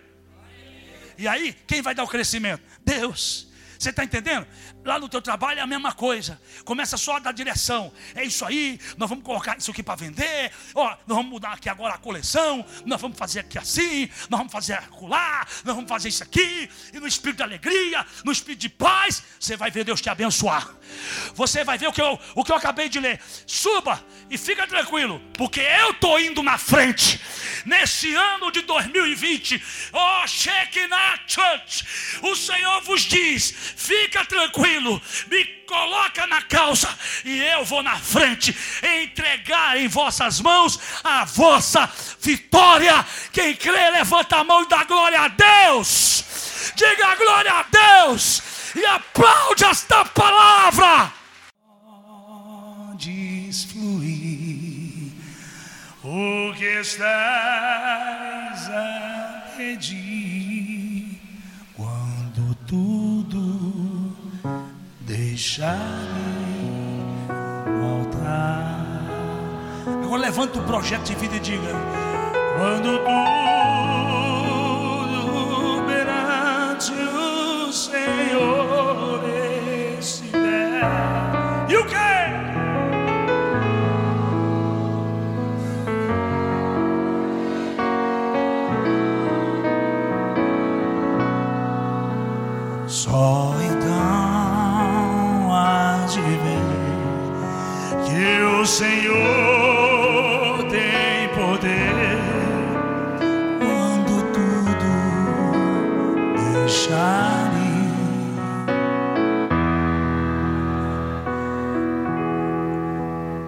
E 1.17 1.27
aí, 1.27 1.53
quem 1.67 1.81
vai 1.81 1.93
dar 1.93 2.03
o 2.03 2.07
crescimento? 2.07 2.63
Deus. 2.84 3.50
Você 3.82 3.89
está 3.89 4.04
entendendo? 4.04 4.46
Lá 4.86 5.00
no 5.00 5.10
teu 5.10 5.20
trabalho 5.24 5.60
é 5.60 5.63
a 5.63 5.65
mesma 5.65 5.91
coisa. 5.91 6.39
Começa 6.63 6.98
só 6.98 7.15
a 7.15 7.20
dar 7.20 7.32
direção. 7.32 7.91
É 8.13 8.24
isso 8.24 8.46
aí, 8.46 8.80
nós 8.96 9.10
vamos 9.10 9.24
colocar 9.24 9.58
isso 9.58 9.72
aqui 9.72 9.82
para 9.82 9.96
vender. 9.96 10.52
Ó, 10.76 10.88
nós 10.88 11.17
vamos 11.17 11.32
mudar 11.32 11.54
aqui 11.54 11.67
agora 11.67 11.96
a 11.96 11.98
coleção. 11.98 12.63
Nós 12.86 13.02
vamos 13.02 13.17
fazer 13.17 13.39
aqui 13.39 13.58
assim. 13.58 14.08
Nós 14.30 14.38
vamos 14.38 14.54
fazer 14.54 14.74
acolá. 14.74 15.48
Nós 15.65 15.76
vamos 15.76 15.89
fazer 15.89 16.10
isso 16.10 16.22
aqui. 16.22 16.70
E 16.94 17.00
no 17.00 17.08
espírito 17.08 17.38
de 17.38 17.44
alegria, 17.44 18.06
no 18.24 18.32
espírito 18.32 18.62
de 18.62 18.70
paz, 18.70 19.24
você 19.39 19.58
vai 19.58 19.72
ver 19.72 19.84
Deus 19.84 20.00
te 20.00 20.12
abençoar. 20.12 20.70
Você 21.34 21.63
vai 21.63 21.80
ver 21.80 21.88
o 21.88 21.91
que 21.91 22.04
eu, 22.04 22.20
o 22.36 22.44
que 22.44 22.52
eu 22.52 22.56
acabei 22.56 22.88
de 22.88 23.00
ler. 23.00 23.20
Suba 23.48 24.00
e 24.30 24.38
fica 24.38 24.67
tranquilo, 24.67 25.20
porque 25.34 25.60
eu 25.60 25.89
estou 25.89 26.20
indo 26.20 26.44
na 26.44 26.60
frente. 26.60 27.20
Nesse 27.65 28.13
ano 28.13 28.52
de 28.52 28.62
2020, 28.62 29.63
ó, 29.94 30.24
oh, 30.24 30.28
Shekinah 30.28 31.20
Church, 31.28 31.86
o 32.22 32.36
Senhor 32.36 32.82
vos 32.82 33.02
diz 33.02 33.70
fica 33.75 34.25
tranquilo, 34.25 35.01
me 35.29 35.45
coloca 35.65 36.27
na 36.27 36.41
causa 36.41 36.89
e 37.23 37.39
eu 37.39 37.63
vou 37.63 37.81
na 37.81 37.97
frente 37.97 38.55
entregar 39.01 39.77
em 39.77 39.88
vossas 39.88 40.41
mãos 40.41 40.79
a 41.03 41.23
vossa 41.25 41.89
vitória. 42.19 43.05
Quem 43.31 43.55
crê, 43.55 43.89
levanta 43.91 44.38
a 44.38 44.43
mão 44.43 44.63
e 44.63 44.67
dá 44.67 44.84
glória 44.84 45.21
a 45.21 45.27
Deus. 45.27 46.25
Diga 46.75 47.15
glória 47.15 47.53
a 47.53 47.63
Deus 47.63 48.41
e 48.75 48.86
aplaude 48.86 49.63
esta 49.65 50.05
palavra. 50.05 51.13
Podes 52.97 53.65
fluir 53.65 55.13
o 56.03 56.53
que 56.53 56.79
estás 56.81 57.10
a 58.69 59.53
pedir 59.55 60.50
deixarei 65.51 67.11
voltar. 67.81 68.85
Agora 70.05 70.21
levanta 70.21 70.59
o 70.59 70.63
projeto 70.63 71.03
de 71.03 71.15
vida 71.15 71.35
e 71.35 71.39
diga: 71.39 71.73
Quando 72.57 72.99
tudo 72.99 73.40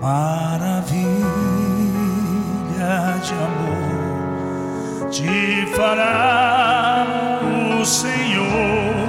Maravilha 0.03 1.23
de 3.23 3.33
amor 3.33 5.09
te 5.09 5.65
fará 5.77 7.05
o 7.79 7.85
Senhor 7.85 9.07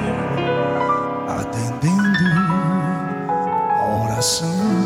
atendendo 1.28 2.24
a 3.72 4.04
oração 4.04 4.84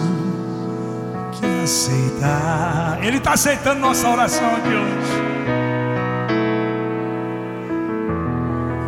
aceitar. 1.62 2.98
Ele 3.02 3.18
está 3.18 3.32
aceitando 3.32 3.80
nossa 3.80 4.08
oração 4.08 4.54
de 4.62 4.74
hoje. 4.74 5.28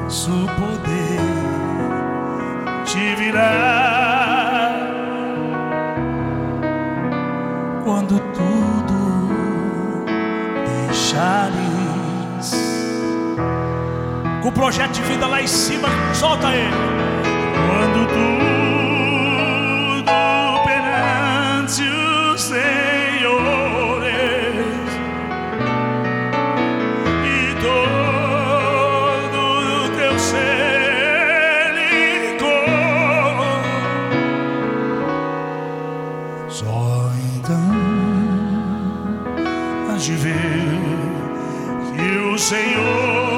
Su 0.09 0.47
poder 0.59 1.21
te 2.87 3.15
virá 3.17 3.80
projeto 14.61 14.93
de 14.93 15.03
vida 15.05 15.27
lá 15.27 15.41
em 15.41 15.47
cima, 15.47 15.89
solta 16.13 16.55
ele. 16.55 16.71
Quando 17.67 18.07
tudo 18.09 18.51
Só 36.51 37.11
então 37.37 37.57
hás 39.91 40.03
de 40.03 40.13
ver 40.17 40.79
que 41.95 42.19
o 42.19 42.37
Senhor 42.37 43.30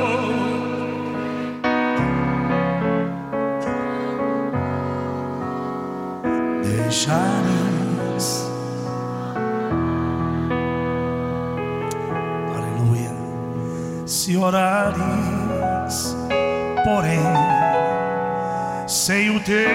Porém, 16.84 17.22
sem 18.86 19.30
o 19.34 19.40
ter, 19.40 19.66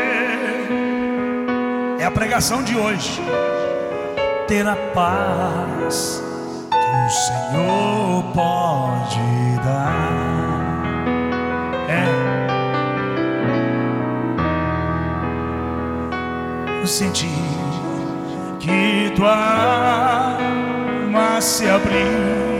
é 1.99 2.05
a 2.05 2.11
pregação 2.11 2.61
de 2.61 2.77
hoje. 2.77 3.19
Ter 4.47 4.67
a 4.67 4.75
paz 4.93 6.23
que 6.69 6.77
o 6.77 7.09
Senhor 7.09 8.23
pode 8.35 9.19
dar. 9.65 10.13
É. 11.89 12.05
Eu 16.81 16.87
senti 16.87 17.31
que 18.59 19.11
tua 19.15 20.35
alma 20.35 21.41
se 21.41 21.67
abriu. 21.67 22.56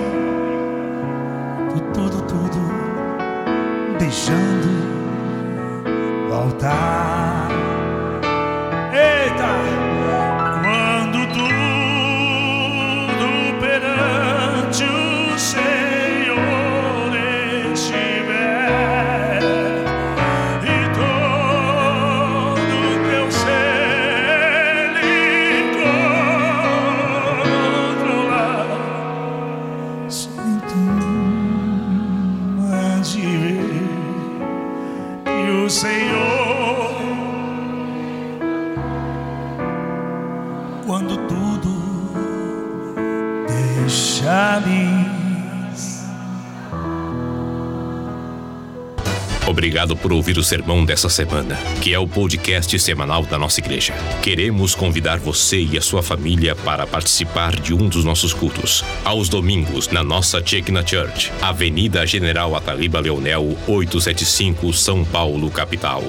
Por 50.08 50.14
ouvir 50.14 50.38
o 50.38 50.44
sermão 50.44 50.86
dessa 50.86 51.10
semana, 51.10 51.58
que 51.82 51.94
é 51.94 52.00
o 52.00 52.08
podcast 52.08 52.80
semanal 52.80 53.24
da 53.24 53.38
nossa 53.38 53.60
igreja. 53.60 53.94
Queremos 54.24 54.74
convidar 54.74 55.20
você 55.20 55.62
e 55.62 55.78
a 55.78 55.82
sua 55.82 56.02
família 56.02 56.56
para 56.56 56.88
participar 56.88 57.54
de 57.60 57.74
um 57.74 57.90
dos 57.90 58.06
nossos 58.06 58.32
cultos, 58.32 58.86
aos 59.04 59.28
domingos, 59.28 59.90
na 59.90 60.06
nossa 60.06 60.42
Chekna 60.42 60.82
Church, 60.88 61.30
Avenida 61.42 62.08
General 62.08 62.56
Ataliba 62.56 63.02
Leonel, 63.02 63.58
875, 63.68 64.72
São 64.72 65.04
Paulo, 65.04 65.52
capital. 65.52 66.02